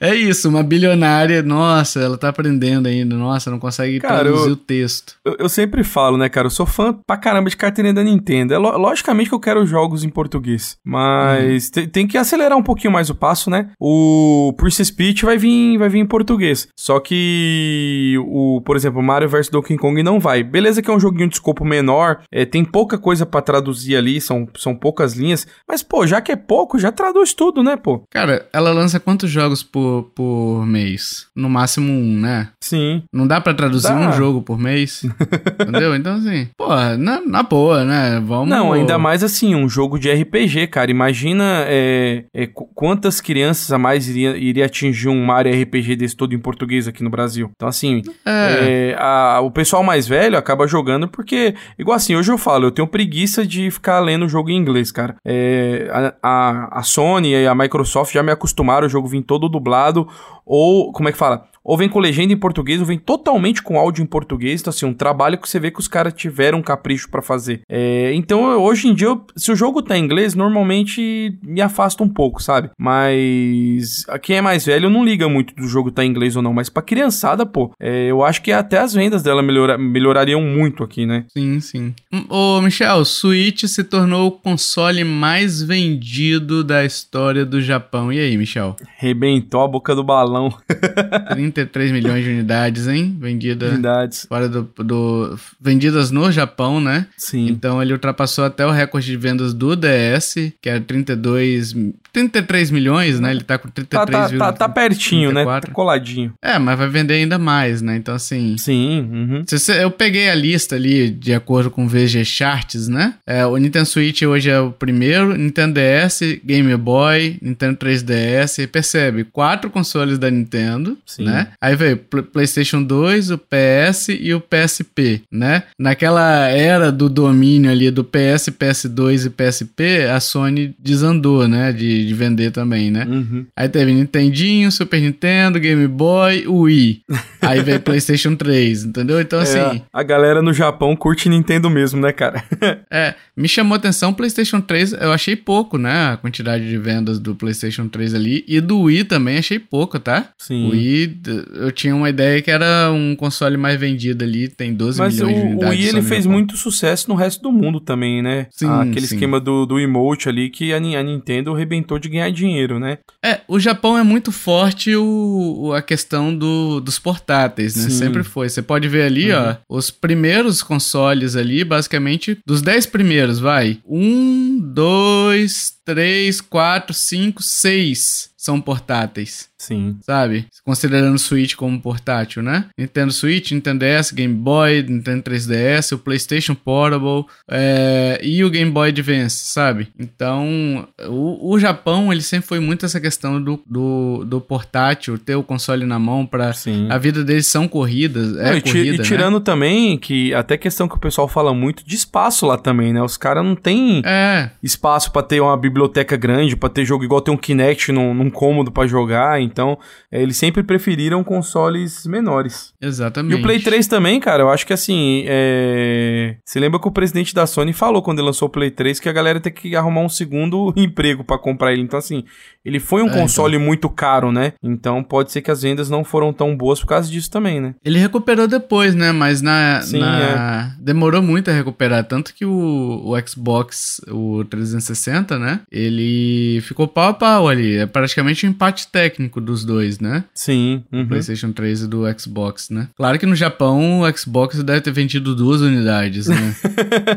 [0.00, 4.52] É isso, uma bilionária, nossa, ela tá aprendendo ainda, nossa, não consegue cara, traduzir eu,
[4.52, 5.14] o texto.
[5.24, 8.54] Eu, eu, sempre falo, né, cara, eu sou fã pra caramba de carteirinha da Nintendo.
[8.54, 11.86] É, logicamente que eu quero jogos em português, mas uhum.
[11.86, 13.70] tem que acelerar um pouquinho mais o passo, né?
[13.80, 16.68] O Princess Peach vai vir, vai vir em português.
[16.78, 20.42] Só que o, por exemplo, Mario vs Donkey Kong não vai.
[20.42, 24.20] Beleza que é um joguinho de escopo menor, é, tem pouca coisa para traduzir ali,
[24.20, 28.02] são, são poucas linhas, mas pô, já que é pouco, já traduz tudo, né, pô?
[28.10, 31.26] Cara, ela lança quantos jogos por, por mês?
[31.34, 32.48] No máximo um, né?
[32.60, 33.02] Sim.
[33.12, 33.96] Não dá para traduzir dá.
[33.96, 35.04] um jogo por mês?
[35.60, 35.94] entendeu?
[35.94, 36.68] Então, assim, pô,
[36.98, 38.20] na, na boa, né?
[38.24, 38.48] Vamos.
[38.48, 40.90] Não, ainda mais assim, um jogo de RPG, cara.
[40.90, 46.34] Imagina é, é, quantas crianças a mais iria, iria atingir um Mario RPG desse todo
[46.34, 47.50] em português aqui no Brasil.
[47.54, 48.92] Então, assim, é.
[48.92, 48.96] é.
[48.98, 52.88] a, o pessoal mais velho acaba jogando porque, igual assim, hoje eu falo, eu tenho
[52.88, 55.16] preguiça de ficar lendo o jogo em inglês, cara.
[55.24, 59.48] É, a, a, a Sony e a Microsoft já me acostumaram o jogo vir todo
[59.48, 60.08] dublado,
[60.44, 61.48] ou, como é que fala?
[61.66, 64.60] Ou vem com legenda em português, ou vem totalmente com áudio em português.
[64.60, 67.62] Então, assim, um trabalho que você vê que os caras tiveram um capricho para fazer.
[67.68, 72.04] É, então, hoje em dia, eu, se o jogo tá em inglês, normalmente me afasta
[72.04, 72.70] um pouco, sabe?
[72.78, 76.54] Mas quem é mais velho não liga muito do jogo tá em inglês ou não.
[76.54, 80.84] Mas pra criançada, pô, é, eu acho que até as vendas dela melhora, melhorariam muito
[80.84, 81.24] aqui, né?
[81.36, 81.94] Sim, sim.
[82.28, 88.12] Ô, Michel, Switch se tornou o console mais vendido da história do Japão.
[88.12, 88.76] E aí, Michel?
[88.98, 90.54] Rebentou a boca do balão.
[91.56, 93.16] 33 milhões de unidades, hein?
[93.18, 93.72] Vendidas.
[93.72, 94.26] Unidades.
[94.28, 97.06] Fora do, do, Vendidas no Japão, né?
[97.16, 97.48] Sim.
[97.48, 101.74] Então ele ultrapassou até o recorde de vendas do DS, que era 32.
[102.12, 103.30] 33 milhões, né?
[103.30, 105.34] Ele tá com 33 Tá, tá, tá, tá pertinho, 34.
[105.34, 105.60] né?
[105.60, 106.32] Tá coladinho.
[106.42, 107.96] É, mas vai vender ainda mais, né?
[107.96, 108.56] Então, assim.
[108.58, 109.00] Sim.
[109.00, 109.44] Uhum.
[109.78, 113.14] Eu peguei a lista ali, de acordo com o VG Charts, né?
[113.26, 118.66] É, o Nintendo Switch hoje é o primeiro, Nintendo DS, Game Boy, Nintendo 3DS.
[118.68, 119.24] Percebe?
[119.24, 121.24] Quatro consoles da Nintendo, Sim.
[121.24, 121.45] né?
[121.46, 121.52] Né?
[121.60, 125.64] Aí veio PlayStation 2, o PS e o PSP, né?
[125.78, 131.72] Naquela era do domínio ali do PS, PS2 e PSP, a Sony desandou, né?
[131.72, 133.06] De, de vender também, né?
[133.08, 133.46] Uhum.
[133.56, 137.02] Aí teve Nintendinho, Super Nintendo, Game Boy, Wii.
[137.40, 139.20] Aí veio PlayStation 3, entendeu?
[139.20, 139.82] Então, é, assim.
[139.92, 142.42] A galera no Japão curte Nintendo mesmo, né, cara?
[142.90, 146.12] é, me chamou atenção o PlayStation 3, eu achei pouco, né?
[146.12, 148.44] A quantidade de vendas do PlayStation 3 ali.
[148.46, 150.30] E do Wii também achei pouco, tá?
[150.38, 150.66] Sim.
[150.66, 151.20] O Wii,
[151.54, 155.32] eu tinha uma ideia que era um console mais vendido ali, tem 12 Mas milhões
[155.32, 155.68] o, de unidades.
[155.68, 158.46] Mas o Wii ele fez muito sucesso no resto do mundo também, né?
[158.50, 159.14] Sim, Aquele sim.
[159.14, 162.98] esquema do, do emote ali que a, a Nintendo arrebentou de ganhar dinheiro, né?
[163.24, 167.84] É, o Japão é muito forte o, a questão do, dos portáteis, né?
[167.84, 167.90] Sim.
[167.90, 168.48] Sempre foi.
[168.48, 169.38] Você pode ver ali, uhum.
[169.38, 173.78] ó, os primeiros consoles ali, basicamente, dos 10 primeiros, vai.
[173.86, 179.48] Um, dois, três, quatro, cinco, seis são portáteis.
[179.58, 179.96] Sim.
[180.02, 180.46] Sabe?
[180.64, 182.66] Considerando o Switch como portátil, né?
[182.78, 188.70] Nintendo Switch, Nintendo DS, Game Boy, Nintendo 3DS, o PlayStation Portable é, e o Game
[188.70, 189.88] Boy Advance, sabe?
[189.98, 195.34] Então, o, o Japão, ele sempre foi muito essa questão do, do, do portátil, ter
[195.34, 196.52] o console na mão para
[196.90, 199.04] A vida deles são corridas, é não, corrida, e, e né?
[199.04, 199.44] tirando né?
[199.44, 203.02] também que até questão que o pessoal fala muito de espaço lá também, né?
[203.02, 204.50] Os caras não têm é.
[204.62, 205.75] espaço para ter uma biblioteca
[206.16, 209.78] grande, para ter jogo igual tem um Kinect num, num cômodo para jogar, então
[210.10, 212.72] é, eles sempre preferiram consoles menores.
[212.80, 213.36] Exatamente.
[213.36, 216.36] E o Play 3 também, cara, eu acho que assim, é...
[216.44, 219.08] você lembra que o presidente da Sony falou quando ele lançou o Play 3 que
[219.08, 222.24] a galera tem que arrumar um segundo emprego para comprar ele, então assim,
[222.66, 223.64] ele foi um é, console então.
[223.64, 224.54] muito caro, né?
[224.60, 227.76] Então pode ser que as vendas não foram tão boas por causa disso também, né?
[227.84, 229.12] Ele recuperou depois, né?
[229.12, 230.72] Mas na, Sim, na...
[230.76, 230.82] É.
[230.82, 235.60] demorou muito a recuperar, tanto que o, o Xbox, o 360, né?
[235.70, 240.24] Ele ficou pau a pau ali, é praticamente um empate técnico dos dois, né?
[240.34, 240.82] Sim.
[240.92, 241.06] Uhum.
[241.06, 242.88] PlayStation 3 e do Xbox, né?
[242.96, 246.56] Claro que no Japão o Xbox deve ter vendido duas unidades, né?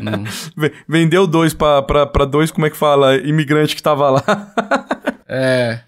[0.88, 3.16] Vendeu dois pra, pra, pra dois, como é que fala?
[3.16, 4.22] Imigrante que tava lá.
[5.30, 5.80] é.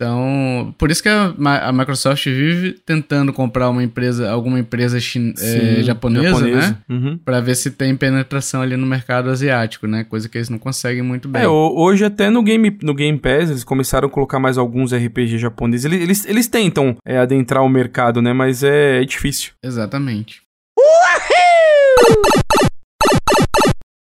[0.00, 5.34] Então, por isso que a, a, Microsoft vive tentando comprar uma empresa, alguma empresa chin,
[5.36, 6.76] Sim, é, japonesa, japonesa, né?
[6.88, 7.18] Uhum.
[7.18, 10.02] Para ver se tem penetração ali no mercado asiático, né?
[10.04, 11.42] Coisa que eles não conseguem muito bem.
[11.42, 15.36] É, hoje até no Game, no Game Pass eles começaram a colocar mais alguns RPG
[15.36, 15.84] japoneses.
[15.84, 18.32] Eles, eles, eles tentam é, adentrar o mercado, né?
[18.32, 19.52] Mas é, é difícil.
[19.62, 20.40] Exatamente.
[20.78, 22.40] Uhul!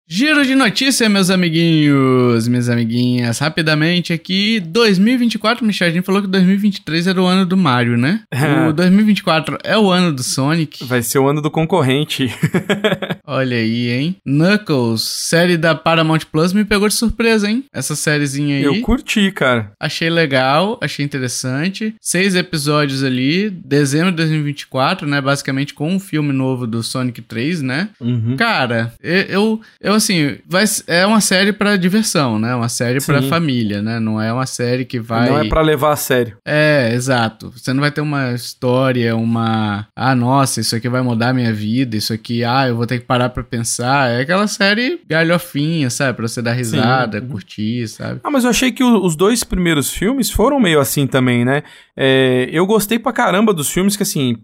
[0.06, 3.38] Giro de notícia, meus amiguinhos, minhas amiguinhas.
[3.38, 8.20] Rapidamente aqui, 2024, Michel, falou que 2023 era o ano do Mario, né?
[8.68, 10.84] o 2024 é o ano do Sonic.
[10.84, 12.30] Vai ser o ano do concorrente.
[13.26, 14.16] Olha aí, hein?
[14.24, 17.64] Knuckles, série da Paramount Plus, me pegou de surpresa, hein?
[17.72, 18.64] Essa sériezinha aí.
[18.64, 19.72] Eu curti, cara.
[19.80, 21.94] Achei legal, achei interessante.
[22.00, 25.20] Seis episódios ali, dezembro de 2024, né?
[25.20, 27.88] Basicamente com um filme novo do Sonic 3, né?
[27.98, 28.36] Uhum.
[28.36, 32.54] Cara, eu, eu, assim, vai, é uma série para diversão, né?
[32.54, 33.98] Uma série para família, né?
[33.98, 35.30] Não é uma série que vai.
[35.30, 36.36] Não é para levar a sério.
[36.44, 37.50] É, exato.
[37.56, 39.86] Você não vai ter uma história, uma.
[39.96, 42.98] Ah, nossa, isso aqui vai mudar a minha vida, isso aqui, ah, eu vou ter
[42.98, 44.10] que parar pra pensar.
[44.10, 46.16] É aquela série galhofinha, sabe?
[46.16, 47.28] Pra você dar risada, Sim.
[47.28, 48.20] curtir, sabe?
[48.24, 51.62] Ah, mas eu achei que os dois primeiros filmes foram meio assim também, né?
[51.96, 54.36] É, eu gostei pra caramba dos filmes, que assim,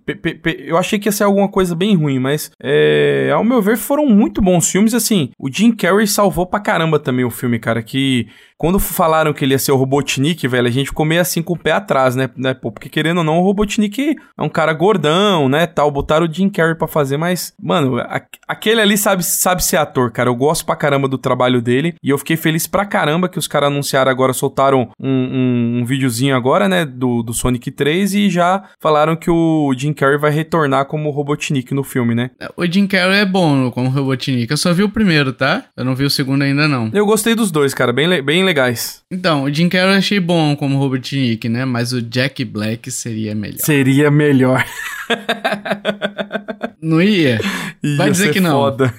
[0.64, 4.06] eu achei que ia ser alguma coisa bem ruim, mas é, ao meu ver foram
[4.06, 5.30] muito bons filmes, assim.
[5.36, 8.28] O Jim Carrey salvou pra caramba também o filme, cara, que
[8.60, 11.54] quando falaram que ele ia ser o Robotnik, velho, a gente ficou meio assim com
[11.54, 12.28] o pé atrás, né?
[12.36, 12.52] né?
[12.52, 15.66] Pô, porque querendo ou não, o Robotnik é um cara gordão, né?
[15.66, 19.78] Tal, botaram o Jim Carrey pra fazer, mas, mano, a, aquele ali sabe, sabe ser
[19.78, 20.28] ator, cara.
[20.28, 23.48] Eu gosto pra caramba do trabalho dele e eu fiquei feliz pra caramba que os
[23.48, 26.84] caras anunciaram agora, soltaram um, um, um, videozinho agora, né?
[26.84, 31.72] Do, do Sonic 3 e já falaram que o Jim Carrey vai retornar como Robotnik
[31.72, 32.30] no filme, né?
[32.58, 34.50] O Jim Carrey é bom como Robotnik.
[34.50, 35.64] Eu só vi o primeiro, tá?
[35.74, 36.90] Eu não vi o segundo ainda, não.
[36.92, 37.90] Eu gostei dos dois, cara.
[37.90, 39.02] Bem, bem legais.
[39.10, 41.64] Então, o Jim Carrey eu achei bom como Robotnik, né?
[41.64, 43.58] Mas o Jack Black seria melhor.
[43.58, 44.64] Seria melhor.
[46.82, 47.38] Não ia?
[47.82, 48.52] ia Vai dizer que não.
[48.52, 48.94] Foda.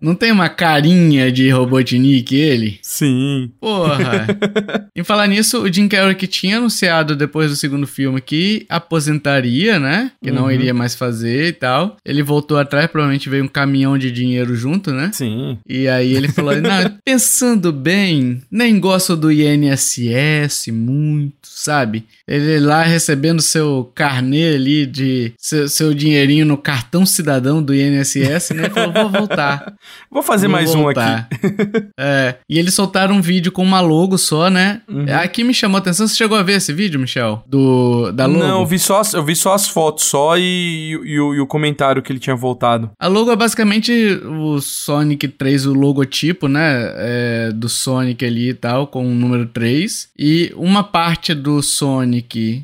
[0.00, 2.78] não tem uma carinha de Robotnik ele?
[2.82, 3.50] Sim.
[3.60, 4.26] Porra.
[4.94, 9.78] em falar nisso, o Jim Carrey que tinha anunciado depois do segundo filme que aposentaria,
[9.78, 10.12] né?
[10.22, 10.36] Que uhum.
[10.36, 11.96] não iria mais fazer e tal.
[12.04, 15.10] Ele voltou atrás, provavelmente veio um caminhão de dinheiro junto, né?
[15.12, 15.58] Sim.
[15.68, 22.04] E aí ele falou: não, pensando bem, nem gosto do INSS muito, sabe?
[22.26, 28.50] Ele lá recebendo seu carnê ali de seu, seu dinheirinho no cartão cidadão do INSS,
[28.50, 28.70] né?
[28.70, 29.74] Falou, vou voltar.
[30.10, 31.28] Vou fazer Vou mais voltar.
[31.32, 31.86] um aqui.
[31.98, 34.80] é, e eles soltaram um vídeo com uma logo só, né?
[34.88, 35.06] Uhum.
[35.08, 36.06] Aqui me chamou a atenção.
[36.06, 37.42] Você chegou a ver esse vídeo, Michel?
[37.46, 38.38] Do, da logo?
[38.38, 41.46] Não, eu vi só, eu vi só as fotos só e, e, o, e o
[41.46, 42.92] comentário que ele tinha voltado.
[42.98, 46.92] A logo é basicamente o Sonic 3, o logotipo, né?
[46.96, 50.10] É, do Sonic ali e tal, com o número 3.
[50.16, 52.13] E uma parte do Sonic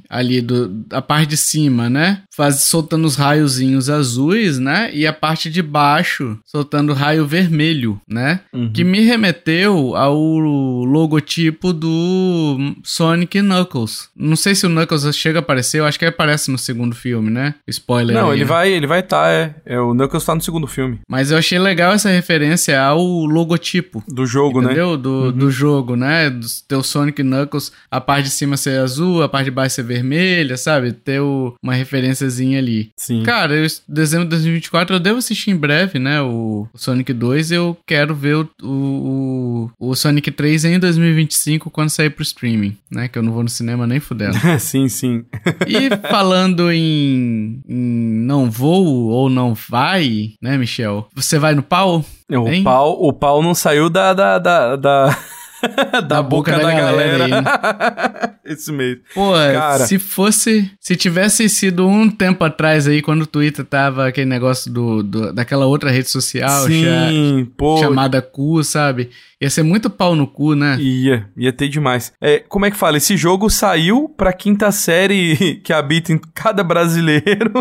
[0.08, 2.22] ali, do, a parte de cima, né?
[2.34, 4.90] Faz, soltando os raiozinhos azuis, né?
[4.92, 8.40] E a parte de baixo soltando raio vermelho né?
[8.52, 8.72] Uhum.
[8.72, 14.08] Que me remeteu ao logotipo do Sonic Knuckles.
[14.16, 16.94] Não sei se o Knuckles chega a aparecer, eu acho que ele aparece no segundo
[16.94, 17.54] filme, né?
[17.66, 18.14] Spoiler.
[18.14, 18.48] Não, aí, ele né?
[18.48, 19.54] vai, ele vai estar, tá, é.
[19.64, 19.80] é.
[19.80, 21.00] O Knuckles tá no segundo filme.
[21.08, 24.92] Mas eu achei legal essa referência ao logotipo do jogo, entendeu?
[24.92, 24.96] né?
[24.96, 25.32] Do, uhum.
[25.32, 26.30] do jogo, né?
[26.30, 29.82] Do teu Sonic Knuckles, a parte de cima ser azul, a parte de baixo ser
[29.82, 30.92] vermelha, sabe?
[30.92, 32.90] Ter o, uma referenciazinha ali.
[32.96, 33.22] Sim.
[33.22, 36.20] Cara, eu, dezembro de 2024 eu devo assistir em breve, né?
[36.22, 41.70] O, o Sonic 2 2, eu quero ver o, o, o, Sonic 3 em 2025
[41.70, 43.08] quando sair pro streaming, né?
[43.08, 44.36] Que eu não vou no cinema nem fudendo.
[44.58, 45.24] sim, sim.
[45.66, 51.08] e falando em, em, não vou ou não vai, né, Michel?
[51.14, 52.04] Você vai no pau?
[52.28, 55.18] O pau, o pau não saiu da, da, da, da...
[55.92, 57.28] da, da boca, boca, da, da galera.
[57.28, 59.02] galera Isso mesmo.
[59.14, 59.86] Pô, Cara.
[59.86, 60.70] se fosse.
[60.80, 65.32] Se tivesse sido um tempo atrás aí, quando o Twitter tava aquele negócio do, do
[65.32, 67.78] daquela outra rede social Sim, pô.
[67.78, 69.10] chamada cu, sabe?
[69.40, 70.76] Ia ser muito pau no cu, né?
[70.80, 72.12] Ia, ia ter demais.
[72.20, 72.96] É, como é que fala?
[72.96, 77.52] Esse jogo saiu pra quinta série que habita em cada brasileiro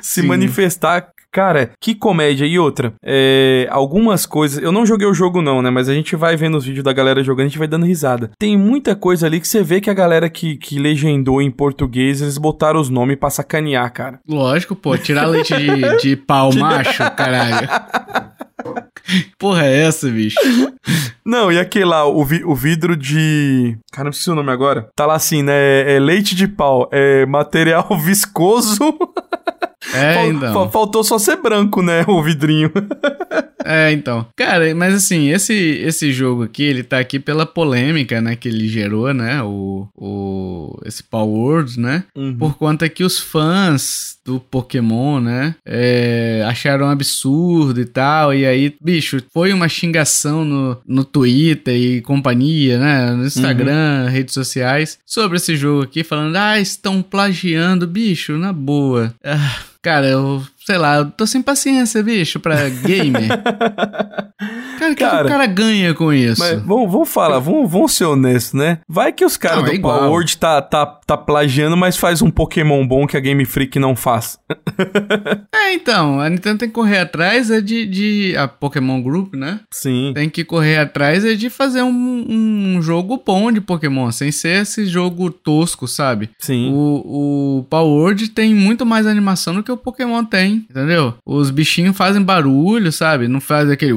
[0.00, 0.28] se Sim.
[0.28, 2.46] manifestar Cara, que comédia.
[2.46, 4.62] E outra, é, algumas coisas.
[4.62, 5.70] Eu não joguei o jogo, não, né?
[5.70, 8.30] Mas a gente vai vendo os vídeos da galera jogando, a gente vai dando risada.
[8.38, 12.20] Tem muita coisa ali que você vê que a galera que, que legendou em português,
[12.20, 14.20] eles botaram os nomes pra sacanear, cara.
[14.28, 14.96] Lógico, pô.
[14.98, 17.68] Tirar leite de, de pau macho, caralho.
[19.38, 20.38] Porra é essa, bicho?
[21.24, 23.76] Não, e aquele lá, o, vi, o vidro de.
[23.92, 24.88] Cara, não sei o nome agora.
[24.94, 25.96] Tá lá assim, né?
[25.96, 26.88] É leite de pau.
[26.92, 28.78] É material viscoso.
[29.94, 30.70] É, Fal então.
[30.70, 32.04] Faltou só ser branco, né?
[32.06, 32.70] O vidrinho.
[33.64, 34.26] é, então.
[34.36, 38.36] Cara, mas assim, esse, esse jogo aqui, ele tá aqui pela polêmica, né?
[38.36, 39.42] Que ele gerou, né?
[39.42, 42.04] O, o, esse Power World, né?
[42.14, 42.36] Uhum.
[42.36, 45.54] Por conta que os fãs do Pokémon, né?
[45.64, 48.34] É, acharam absurdo e tal.
[48.34, 53.12] E aí, bicho, foi uma xingação no, no Twitter e companhia, né?
[53.12, 54.10] No Instagram, uhum.
[54.10, 59.14] redes sociais, sobre esse jogo aqui, falando, ah, estão plagiando, bicho, na boa.
[59.24, 63.28] Ah, cara, eu sei lá, eu tô sem paciência, bicho, pra gamer.
[64.78, 66.40] cara, o que, o cara ganha com isso?
[66.40, 68.78] Mas vamos, vamos falar, vamos, vamos ser honestos, né?
[68.88, 72.30] Vai que os caras do é Power World tá, tá, tá plagiando, mas faz um
[72.30, 74.38] Pokémon bom que a Game Freak não faz.
[75.54, 78.36] é, então, a Nintendo tem que correr atrás é de, de...
[78.36, 79.60] A Pokémon Group, né?
[79.70, 80.12] Sim.
[80.14, 84.62] Tem que correr atrás é de fazer um, um jogo bom de Pokémon, sem ser
[84.62, 86.30] esse jogo tosco, sabe?
[86.38, 86.70] Sim.
[86.72, 91.14] O, o Power World tem muito mais animação do que o Pokémon tem entendeu?
[91.24, 93.28] Os bichinhos fazem barulho, sabe?
[93.28, 93.92] Não faz aquele.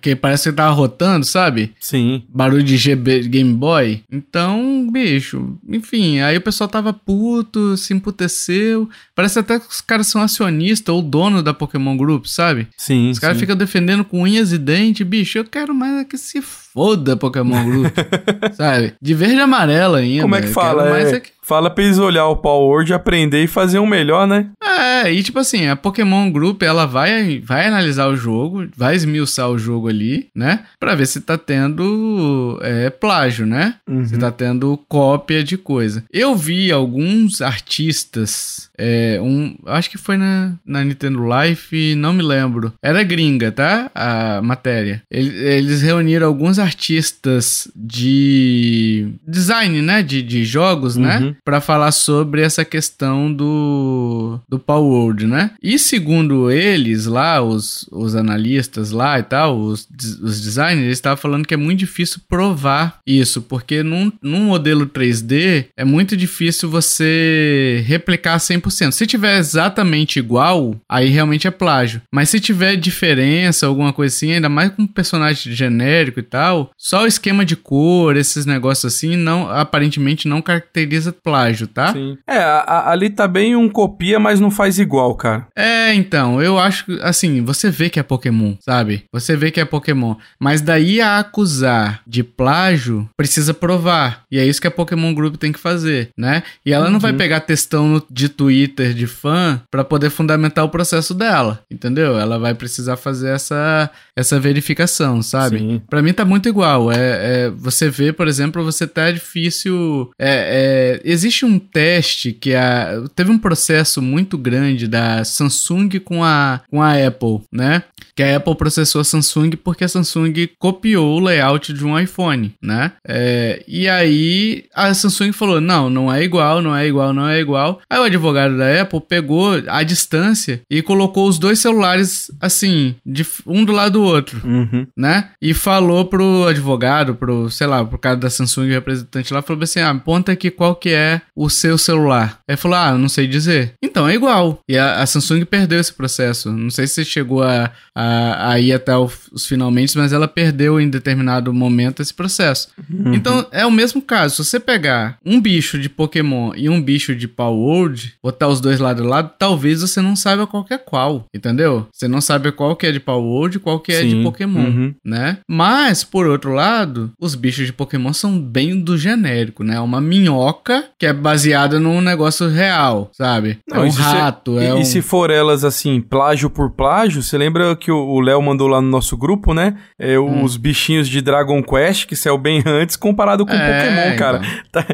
[0.00, 1.74] Que parece que tá rotando, sabe?
[1.80, 2.22] Sim.
[2.28, 4.02] Barulho de GB, Game Boy.
[4.10, 8.88] Então, bicho, enfim, aí o pessoal tava puto, se emputeceu.
[9.14, 12.68] Parece até que os caras são acionistas ou dono da Pokémon Group, sabe?
[12.76, 13.10] Sim.
[13.10, 15.38] Os caras ficam defendendo com unhas e dentes, bicho.
[15.38, 17.94] Eu quero mais é que se foda Pokémon Group,
[18.56, 18.94] sabe?
[19.00, 20.22] De verde e amarelo ainda.
[20.22, 20.98] Como é que fala?
[20.98, 21.08] É...
[21.08, 21.30] É que...
[21.48, 24.50] Fala pra eles olhar o Power Word, aprender e fazer um melhor, né?
[24.62, 29.48] É, e tipo assim, a Pokémon Group, ela vai, vai analisar o jogo, vai esmiuçar
[29.48, 30.64] o jogo ali, né?
[30.78, 33.76] Pra ver se tá tendo é, plágio, né?
[33.88, 34.04] Uhum.
[34.04, 36.04] Se tá tendo cópia de coisa.
[36.12, 42.22] Eu vi alguns artistas, é, um, acho que foi na, na Nintendo Life, não me
[42.22, 42.74] lembro.
[42.82, 43.90] Era gringa, tá?
[43.94, 45.02] A matéria.
[45.10, 50.02] Eles, reuniram alguns artistas de design, né?
[50.02, 51.18] De, de jogos, né?
[51.18, 51.26] uhum.
[51.28, 51.36] né?
[51.44, 55.52] Para falar sobre essa questão do, do Power World, né?
[55.62, 59.88] E segundo eles lá, os, os analistas lá e tal, os,
[60.22, 64.86] os designers, eles estavam falando que é muito difícil provar isso, porque num, num modelo
[64.86, 68.92] 3D é muito difícil você replicar 100%.
[68.92, 72.02] Se tiver exatamente igual, aí realmente é plágio.
[72.12, 77.02] Mas se tiver diferença, alguma coisa assim, ainda mais com personagem genérico e tal, só
[77.02, 81.92] o esquema de cor, esses negócios assim, não aparentemente não caracteriza plágio, tá?
[81.92, 82.16] Sim.
[82.26, 85.46] É, a, a, ali tá bem um copia, mas não faz igual, cara.
[85.54, 89.04] É, então, eu acho que, assim, você vê que é Pokémon, sabe?
[89.12, 90.14] Você vê que é Pokémon.
[90.40, 94.22] Mas daí a acusar de plágio, precisa provar.
[94.30, 96.42] E é isso que a Pokémon Group tem que fazer, né?
[96.64, 96.92] E ela uhum.
[96.92, 97.18] não vai uhum.
[97.18, 102.18] pegar textão de Twitter de fã para poder fundamentar o processo dela, entendeu?
[102.18, 105.80] Ela vai precisar fazer essa, essa verificação, sabe?
[105.88, 106.90] Para mim tá muito igual.
[106.90, 110.10] É, é, você vê, por exemplo, você tá difícil.
[110.18, 116.24] É, é, existe um teste que a, teve um processo muito grande da Samsung com
[116.24, 117.84] a, com a Apple, né?
[118.16, 122.52] Que a Apple processou a Samsung porque a Samsung copiou o layout de um iPhone,
[122.60, 122.92] né?
[123.06, 127.38] É, e aí a Samsung falou: não, não é igual, não é igual, não é
[127.38, 127.80] igual.
[127.88, 133.24] Aí o advogado da Apple pegou a distância e colocou os dois celulares assim, de
[133.46, 134.86] um do lado do outro, uhum.
[134.96, 135.30] né?
[135.40, 139.80] E falou pro advogado, pro, sei lá, pro cara da Samsung, representante lá, falou assim:
[139.80, 142.40] ah, aponta aqui qual que é o seu celular.
[142.48, 143.74] Aí falou: ah, não sei dizer.
[143.82, 144.60] Então é igual.
[144.68, 146.50] E a, a Samsung perdeu esse processo.
[146.52, 150.80] Não sei se você chegou a, a, a ir até os finalmente, mas ela perdeu
[150.80, 152.68] em determinado momento esse processo.
[152.90, 153.14] Uhum.
[153.14, 154.36] Então é o mesmo caso.
[154.36, 158.60] Se você pegar um bicho de Pokémon e um bicho de Power World, botar os
[158.60, 161.86] dois lado a lado, talvez você não saiba qual é qual, entendeu?
[161.92, 164.18] Você não sabe qual que é de Power World e qual que é Sim.
[164.18, 164.94] de Pokémon, uhum.
[165.04, 165.38] né?
[165.48, 169.80] Mas, por outro lado, os bichos de Pokémon são bem do genérico, né?
[169.80, 173.58] Uma minhoca que é baseada num negócio real, sabe?
[173.68, 174.78] Não, é um rato, se, é e, um...
[174.80, 178.80] E se for elas, assim, plágio por plágio, você lembra que o Léo mandou lá
[178.80, 179.76] no nosso grupo, né?
[179.98, 180.42] É, hum.
[180.42, 184.38] Os bichinhos de Dragon Quest, que saiu bem antes, comparado com é, Pokémon, cara.
[184.38, 184.58] Então.
[184.70, 184.84] Tá,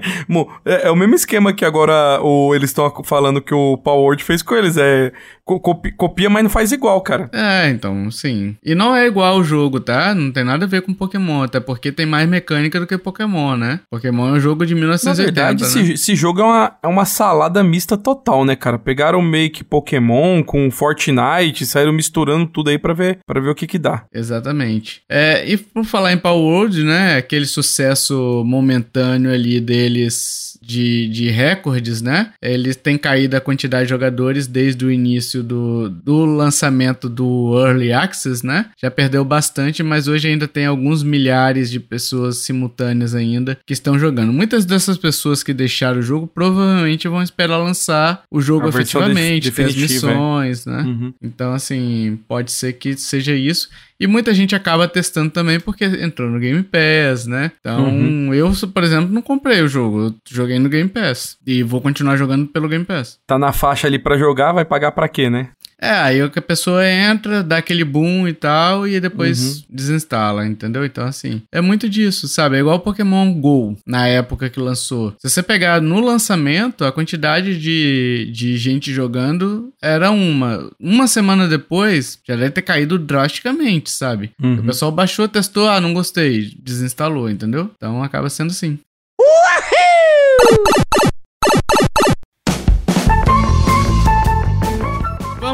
[0.65, 4.23] é, é, o mesmo esquema que agora o, eles estão falando que o Power Word
[4.23, 4.77] fez com eles.
[4.77, 5.13] É
[5.45, 7.29] copia, mas não faz igual, cara.
[7.33, 8.57] É, então, sim.
[8.65, 10.15] E não é igual o jogo, tá?
[10.15, 13.57] Não tem nada a ver com Pokémon, até porque tem mais mecânica do que Pokémon,
[13.57, 13.81] né?
[13.91, 15.95] Pokémon é um jogo de 1980, Na verdade, né?
[15.95, 18.79] esse, jogo é uma, é uma salada mista total, né, cara?
[18.79, 23.55] Pegaram meio que Pokémon com Fortnite, saíram misturando tudo aí pra ver, pra ver o
[23.55, 24.05] que que dá.
[24.13, 25.03] Exatamente.
[25.09, 31.31] É, e por falar em Power World, né, aquele sucesso momentâneo ali deles de, de
[31.31, 32.33] recordes, né?
[32.41, 37.93] Eles têm caído a quantidade de jogadores desde o início do, do lançamento do Early
[37.93, 38.67] Access, né?
[38.81, 43.99] Já perdeu bastante, mas hoje ainda tem alguns milhares de pessoas simultâneas ainda que estão
[43.99, 44.33] jogando.
[44.33, 49.65] Muitas dessas pessoas que deixaram o jogo provavelmente vão esperar lançar o jogo efetivamente, ter
[49.67, 50.71] as missões, é.
[50.71, 50.83] né?
[50.83, 51.15] Uhum.
[51.23, 53.69] Então, assim, pode ser que seja isso.
[53.99, 57.53] E muita gente acaba testando também porque entrou no Game Pass, né?
[57.61, 58.35] Então, uhum.
[58.35, 60.07] eu, por exemplo, não comprei o jogo.
[60.07, 61.39] Eu joguei no Game Pass.
[61.47, 63.19] E vou continuar jogando pelo Game Pass.
[63.27, 65.51] Tá na faixa ali para jogar, vai pagar para quê, né?
[65.81, 69.63] É, aí a pessoa entra, dá aquele boom e tal, e depois uhum.
[69.69, 70.85] desinstala, entendeu?
[70.85, 72.57] Então, assim, é muito disso, sabe?
[72.57, 75.15] É igual o Pokémon GO, na época que lançou.
[75.19, 80.71] Se você pegar no lançamento, a quantidade de, de gente jogando era uma.
[80.81, 84.33] Uma semana depois, já deve ter caído drasticamente, sabe?
[84.43, 84.61] Uhum.
[84.61, 87.71] O pessoal baixou, testou, ah, não gostei, desinstalou, entendeu?
[87.77, 88.79] Então acaba sendo assim.
[89.21, 91.04] Uhul!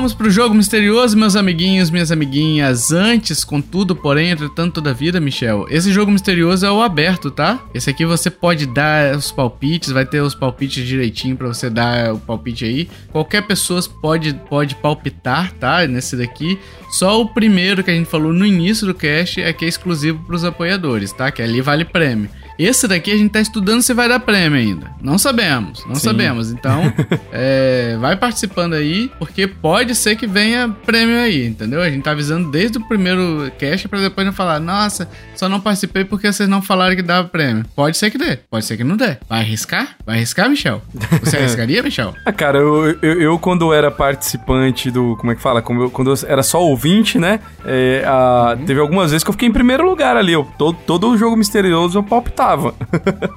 [0.01, 2.91] Vamos pro jogo misterioso, meus amiguinhos, minhas amiguinhas.
[2.91, 5.67] Antes, contudo, porém, entretanto, toda vida, Michel.
[5.69, 7.63] Esse jogo misterioso é o aberto, tá?
[7.75, 12.15] Esse aqui você pode dar os palpites, vai ter os palpites direitinho para você dar
[12.15, 12.89] o palpite aí.
[13.13, 15.87] Qualquer pessoa pode, pode palpitar, tá?
[15.87, 16.59] Nesse daqui.
[16.91, 20.19] Só o primeiro que a gente falou no início do cast é que é exclusivo
[20.25, 21.31] para os apoiadores, tá?
[21.31, 22.31] Que ali vale prêmio.
[22.61, 24.91] Esse daqui a gente tá estudando se vai dar prêmio ainda.
[25.01, 26.03] Não sabemos, não Sim.
[26.03, 26.53] sabemos.
[26.53, 26.93] Então,
[27.33, 31.81] é, vai participando aí, porque pode ser que venha prêmio aí, entendeu?
[31.81, 35.59] A gente tá avisando desde o primeiro cast para depois não falar, nossa, só não
[35.59, 37.65] participei porque vocês não falaram que dava prêmio.
[37.75, 39.17] Pode ser que dê, pode ser que não dê.
[39.27, 39.97] Vai arriscar?
[40.05, 40.83] Vai arriscar, Michel?
[41.23, 42.15] Você arriscaria, Michel?
[42.27, 45.17] ah, cara, eu, eu, eu, quando era participante do.
[45.17, 45.63] Como é que fala?
[45.63, 47.41] Quando eu, quando eu era só ouvinte, né?
[47.65, 48.67] É, a, uhum.
[48.67, 50.35] Teve algumas vezes que eu fiquei em primeiro lugar ali.
[50.35, 52.50] Eu, todo, todo o jogo misterioso eu palpitava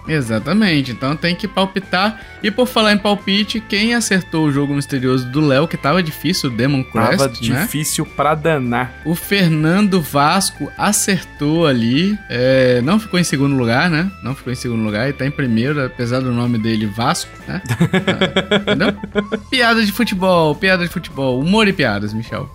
[0.08, 2.20] Exatamente, então tem que palpitar.
[2.42, 6.50] E por falar em palpite, quem acertou o jogo misterioso do Léo, que tava difícil,
[6.50, 7.62] o Demon Crest, Tava né?
[7.62, 8.94] difícil pra danar.
[9.06, 14.12] O Fernando Vasco acertou ali, é, não ficou em segundo lugar, né?
[14.24, 17.62] Não ficou em segundo lugar, ele tá em primeiro, apesar do nome dele Vasco, né?
[18.62, 18.94] Entendeu?
[19.50, 22.50] Piada de futebol, piada de futebol, humor e piadas, Michel.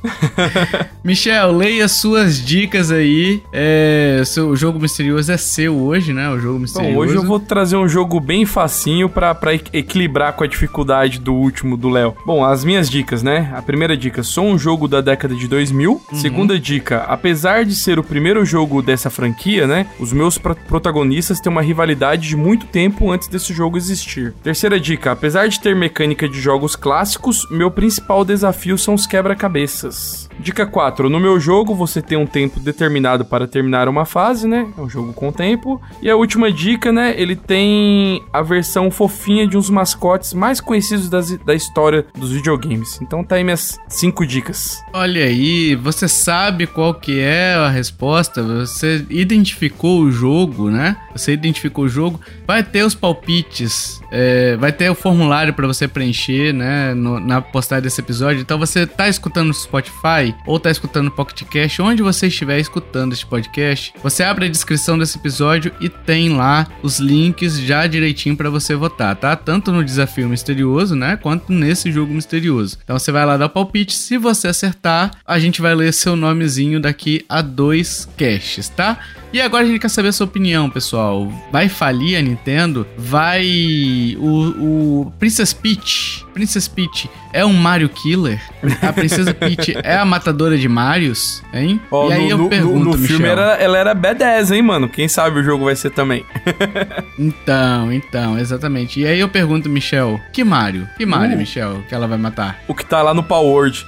[1.05, 3.43] Michel, leia suas dicas aí.
[3.53, 6.29] É, seu, o jogo misterioso é seu hoje, né?
[6.31, 6.95] O jogo jogo misterioso.
[6.95, 9.37] Bom, hoje eu vou trazer um jogo bem facinho pra
[9.73, 12.15] equilibrar com a dificuldade do último do Léo.
[12.25, 13.53] Bom, as minhas dicas, né?
[13.55, 15.93] A primeira dica, sou um jogo da década de 2000.
[15.93, 16.19] Uhum.
[16.19, 19.87] Segunda dica, apesar de ser o primeiro jogo dessa franquia, né?
[19.99, 24.33] Os meus protagonistas têm uma rivalidade de muito tempo antes desse jogo existir.
[24.43, 30.29] Terceira dica, apesar de ter mecânica de jogos clássicos, meu principal desafio são os quebra-cabeças.
[30.41, 31.11] Dica 4.
[31.11, 34.69] No meu jogo, você tem um tempo determinado para terminar uma fase, né?
[34.79, 35.81] É um jogo com tempo.
[36.01, 37.15] E a última dica, né?
[37.17, 43.01] Ele tem a versão fofinha de uns mascotes mais conhecidos das, da história dos videogames.
[43.01, 44.83] Então tá aí minhas 5 dicas.
[44.93, 50.97] Olha aí, você sabe qual que é a resposta, você identificou o jogo, né?
[51.13, 55.87] Você identificou o jogo, vai ter os palpites, é, vai ter o formulário para você
[55.87, 56.95] preencher, né?
[56.95, 58.41] No, na postagem desse episódio.
[58.41, 61.43] Então você tá escutando no Spotify, ou tá escutando o Pocket
[61.81, 66.67] onde você estiver escutando este podcast, você abre a descrição desse episódio e tem lá
[66.83, 69.37] os links já direitinho para você votar, tá?
[69.37, 72.79] Tanto no desafio misterioso, né, quanto nesse jogo misterioso.
[72.83, 76.81] Então você vai lá dar palpite, se você acertar, a gente vai ler seu nomezinho
[76.81, 78.99] daqui a dois caches, tá?
[79.33, 81.31] E agora a gente quer saber a sua opinião, pessoal.
[81.53, 82.87] Vai falir a Nintendo?
[82.97, 84.17] Vai.
[84.19, 86.25] O, o Princess Peach.
[86.33, 88.41] Princess Peach é um Mario Killer?
[88.81, 91.43] A Princesa Peach é a matadora de Marios?
[91.53, 91.81] Hein?
[91.91, 94.89] Oh, e aí no, eu pergunto, No, no filme era, ela era B10, hein, mano?
[94.89, 96.25] Quem sabe o jogo vai ser também.
[97.19, 99.01] então, então, exatamente.
[99.01, 100.89] E aí eu pergunto, Michel, que Mario?
[100.97, 102.61] Que Mario, uh, Michel, que ela vai matar?
[102.67, 103.87] O que tá lá no Power Word.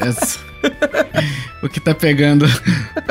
[0.00, 0.44] Essa.
[1.62, 2.46] o que tá pegando.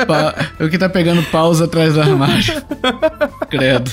[0.06, 0.34] Pa...
[0.58, 2.62] o que tá pegando pausa atrás do armário.
[3.50, 3.90] Credo.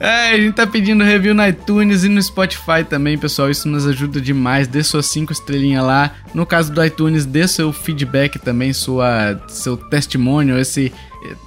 [0.00, 3.50] É, a gente tá pedindo review no iTunes e no Spotify também, pessoal.
[3.50, 4.68] Isso nos ajuda demais.
[4.68, 6.12] Dê suas 5 estrelinhas lá.
[6.34, 10.92] No caso do iTunes, dê seu feedback também, sua, seu testemunho, esse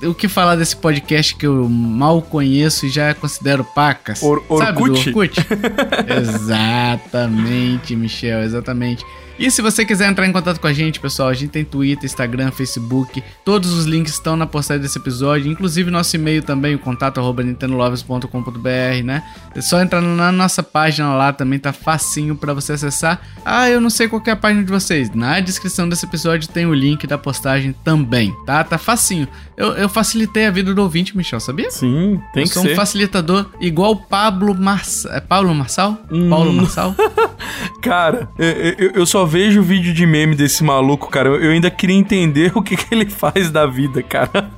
[0.04, 4.22] o que falar desse podcast que eu mal conheço e já considero pacas?
[4.22, 4.66] Or Orkut?
[4.66, 5.40] Sabe Orkut?
[6.22, 9.06] exatamente, Michel, exatamente.
[9.42, 12.06] E se você quiser entrar em contato com a gente, pessoal, a gente tem Twitter,
[12.06, 16.80] Instagram, Facebook, todos os links estão na postagem desse episódio, inclusive nosso e-mail também, o
[16.80, 19.24] contato arroba nintendolovers.com.br, né?
[19.56, 23.20] É só entrar na nossa página lá, também tá facinho para você acessar.
[23.44, 25.10] Ah, eu não sei qual é a página de vocês.
[25.10, 28.64] Na descrição desse episódio tem o link da postagem também, tá?
[28.64, 29.28] Tá facinho.
[29.58, 31.72] Eu, eu facilitei a vida do ouvinte, Michel, sabia?
[31.72, 32.60] Sim, tem eu que ser.
[32.60, 35.12] Eu sou um facilitador igual Pablo Marçal.
[35.14, 35.98] É Pablo Marçal?
[36.12, 36.30] Hum.
[36.30, 36.96] Paulo Marçal?
[37.82, 41.96] Cara, eu, eu só vejo o vídeo de meme desse maluco, cara, eu ainda queria
[41.96, 44.52] entender o que, que ele faz da vida, cara.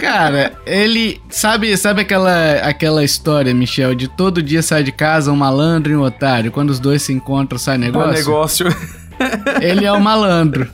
[0.00, 1.20] Cara, ele.
[1.30, 5.96] Sabe, sabe aquela, aquela história, Michel, de todo dia sai de casa um malandro e
[5.96, 6.50] um otário.
[6.50, 8.12] Quando os dois se encontram, sai negócio?
[8.12, 8.66] Sai negócio.
[9.62, 10.68] Ele é o malandro.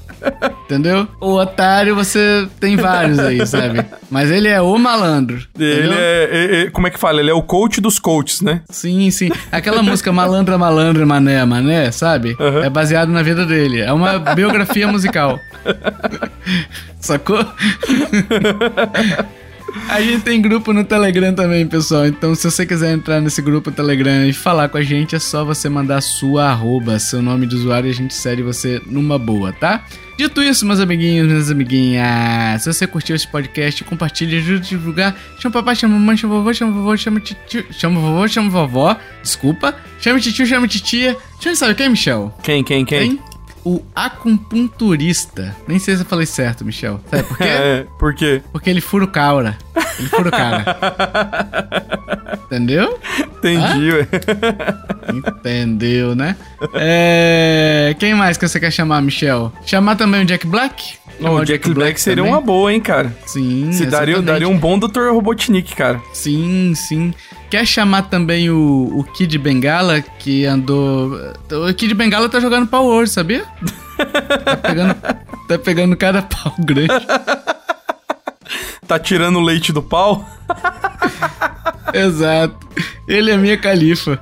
[0.65, 1.07] Entendeu?
[1.21, 3.85] O otário você tem vários aí, sabe?
[4.11, 5.43] Mas ele é o malandro.
[5.59, 7.21] Ele é, é, é, Como é que fala?
[7.21, 8.63] Ele é o coach dos coaches, né?
[8.71, 9.31] Sim, sim.
[9.51, 12.37] Aquela música Malandra, Malandra, Mané, Mané, sabe?
[12.39, 12.65] Uhum.
[12.65, 13.81] É baseado na vida dele.
[13.81, 15.39] É uma biografia musical.
[17.01, 17.45] Sacou?
[19.89, 22.07] A gente tem grupo no Telegram também, pessoal.
[22.07, 25.45] Então, se você quiser entrar nesse grupo Telegram e falar com a gente, é só
[25.45, 29.53] você mandar sua arroba, seu nome de usuário e a gente segue você numa boa,
[29.53, 29.85] tá?
[30.17, 35.17] Dito isso, meus amiguinhos, minhas amiguinhas, se você curtiu esse podcast, compartilhe, ajude a divulgar.
[35.39, 38.97] Chama papai, chama mamãe, chama vovô, chama vovô, chama tio, chama vovô, chama vovó.
[39.23, 39.75] Desculpa.
[40.01, 41.17] Chama tio, chama titia.
[41.45, 42.33] Eu saber quem, Michel?
[42.43, 43.17] Quem, quem, quem?
[43.17, 43.33] quem?
[43.65, 45.55] o acupunturista.
[45.69, 47.01] Nem sei se eu falei certo, Michel.
[47.11, 47.45] Sabe por quê?
[47.53, 48.43] É, por quê?
[48.51, 49.57] Porque ele fura o caura.
[49.99, 50.65] Ele fura o cara.
[52.53, 52.99] Entendeu?
[53.39, 54.07] Entendi, ué.
[55.11, 56.37] Entendeu, né?
[56.75, 57.97] É...
[57.99, 59.51] Quem mais que você quer chamar, Michel?
[59.65, 60.97] Chamar também o Jack Black?
[61.19, 62.31] Oh, o Jack, Black, Black seria também?
[62.31, 63.11] uma boa, hein, cara?
[63.25, 65.13] Sim, Se daria, daria um bom Dr.
[65.13, 65.99] Robotnik, cara.
[66.13, 67.15] Sim, sim.
[67.49, 71.19] Quer chamar também o, o Kid Bengala, que andou.
[71.51, 73.45] O Kid Bengala tá jogando hoje, sabia?
[74.45, 74.95] tá pegando,
[75.49, 76.93] tá pegando cada pau grande.
[78.87, 80.29] tá tirando o leite do pau?
[81.93, 82.57] Exato.
[83.07, 84.19] Ele é minha califa.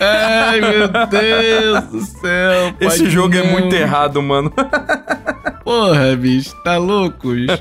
[0.00, 2.74] Ai, meu Deus do céu.
[2.80, 3.42] Esse jogo não.
[3.42, 4.52] é muito errado, mano.
[5.64, 7.52] Porra, bicho, tá louco, bicho.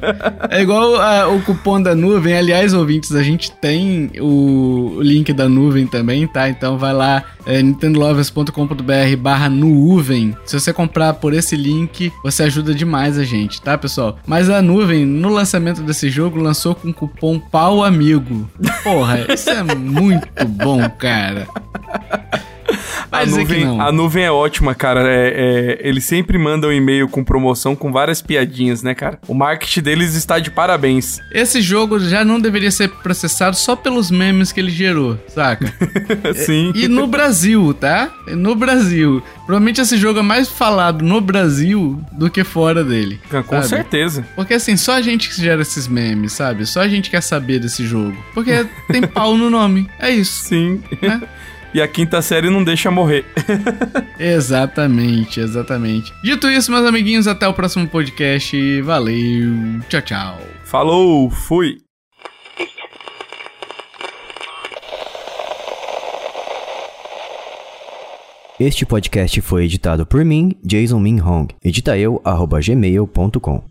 [0.50, 2.38] É igual a, o cupom da nuvem.
[2.38, 6.50] Aliás, ouvintes, a gente tem o link da nuvem também, tá?
[6.50, 10.36] Então vai lá, é, nintendolovers.com.br barra nuvem.
[10.46, 14.18] Se você comprar por esse link, você ajuda demais a gente, tá, pessoal?
[14.26, 18.50] Mas a nuvem, no lançamento desse jogo, lançou com cupom PAU Amigo.
[18.84, 21.48] Porra, isso é muito bom, cara.
[23.12, 25.02] a, nuvem, a nuvem é ótima, cara.
[25.08, 29.20] É, é, eles sempre mandam um e-mail com promoção com várias piadinhas, né, cara?
[29.28, 31.20] O marketing deles está de parabéns.
[31.32, 35.74] Esse jogo já não deveria ser processado só pelos memes que ele gerou, saca?
[36.36, 36.72] Sim.
[36.76, 38.10] E, e no Brasil, tá?
[38.28, 39.22] No Brasil.
[39.46, 43.20] Provavelmente esse jogo é mais falado no Brasil do que fora dele.
[43.30, 43.68] Com sabe?
[43.68, 44.28] certeza.
[44.36, 46.66] Porque assim, só a gente que gera esses memes, sabe?
[46.66, 48.18] Só a gente quer saber desse jogo.
[48.34, 49.90] Porque tem pau no nome.
[50.00, 50.44] É isso.
[50.44, 50.84] Sim.
[51.02, 51.22] Né?
[51.78, 53.24] E a quinta série não deixa morrer.
[54.20, 56.12] exatamente, exatamente.
[56.24, 58.82] Dito isso, meus amiguinhos, até o próximo podcast.
[58.82, 60.42] Valeu, tchau, tchau.
[60.64, 61.78] Falou, fui.
[68.60, 71.54] Este podcast foi editado por mim, Jason Min Hong.
[71.64, 72.20] Edita eu,
[72.60, 73.64] gmail.com.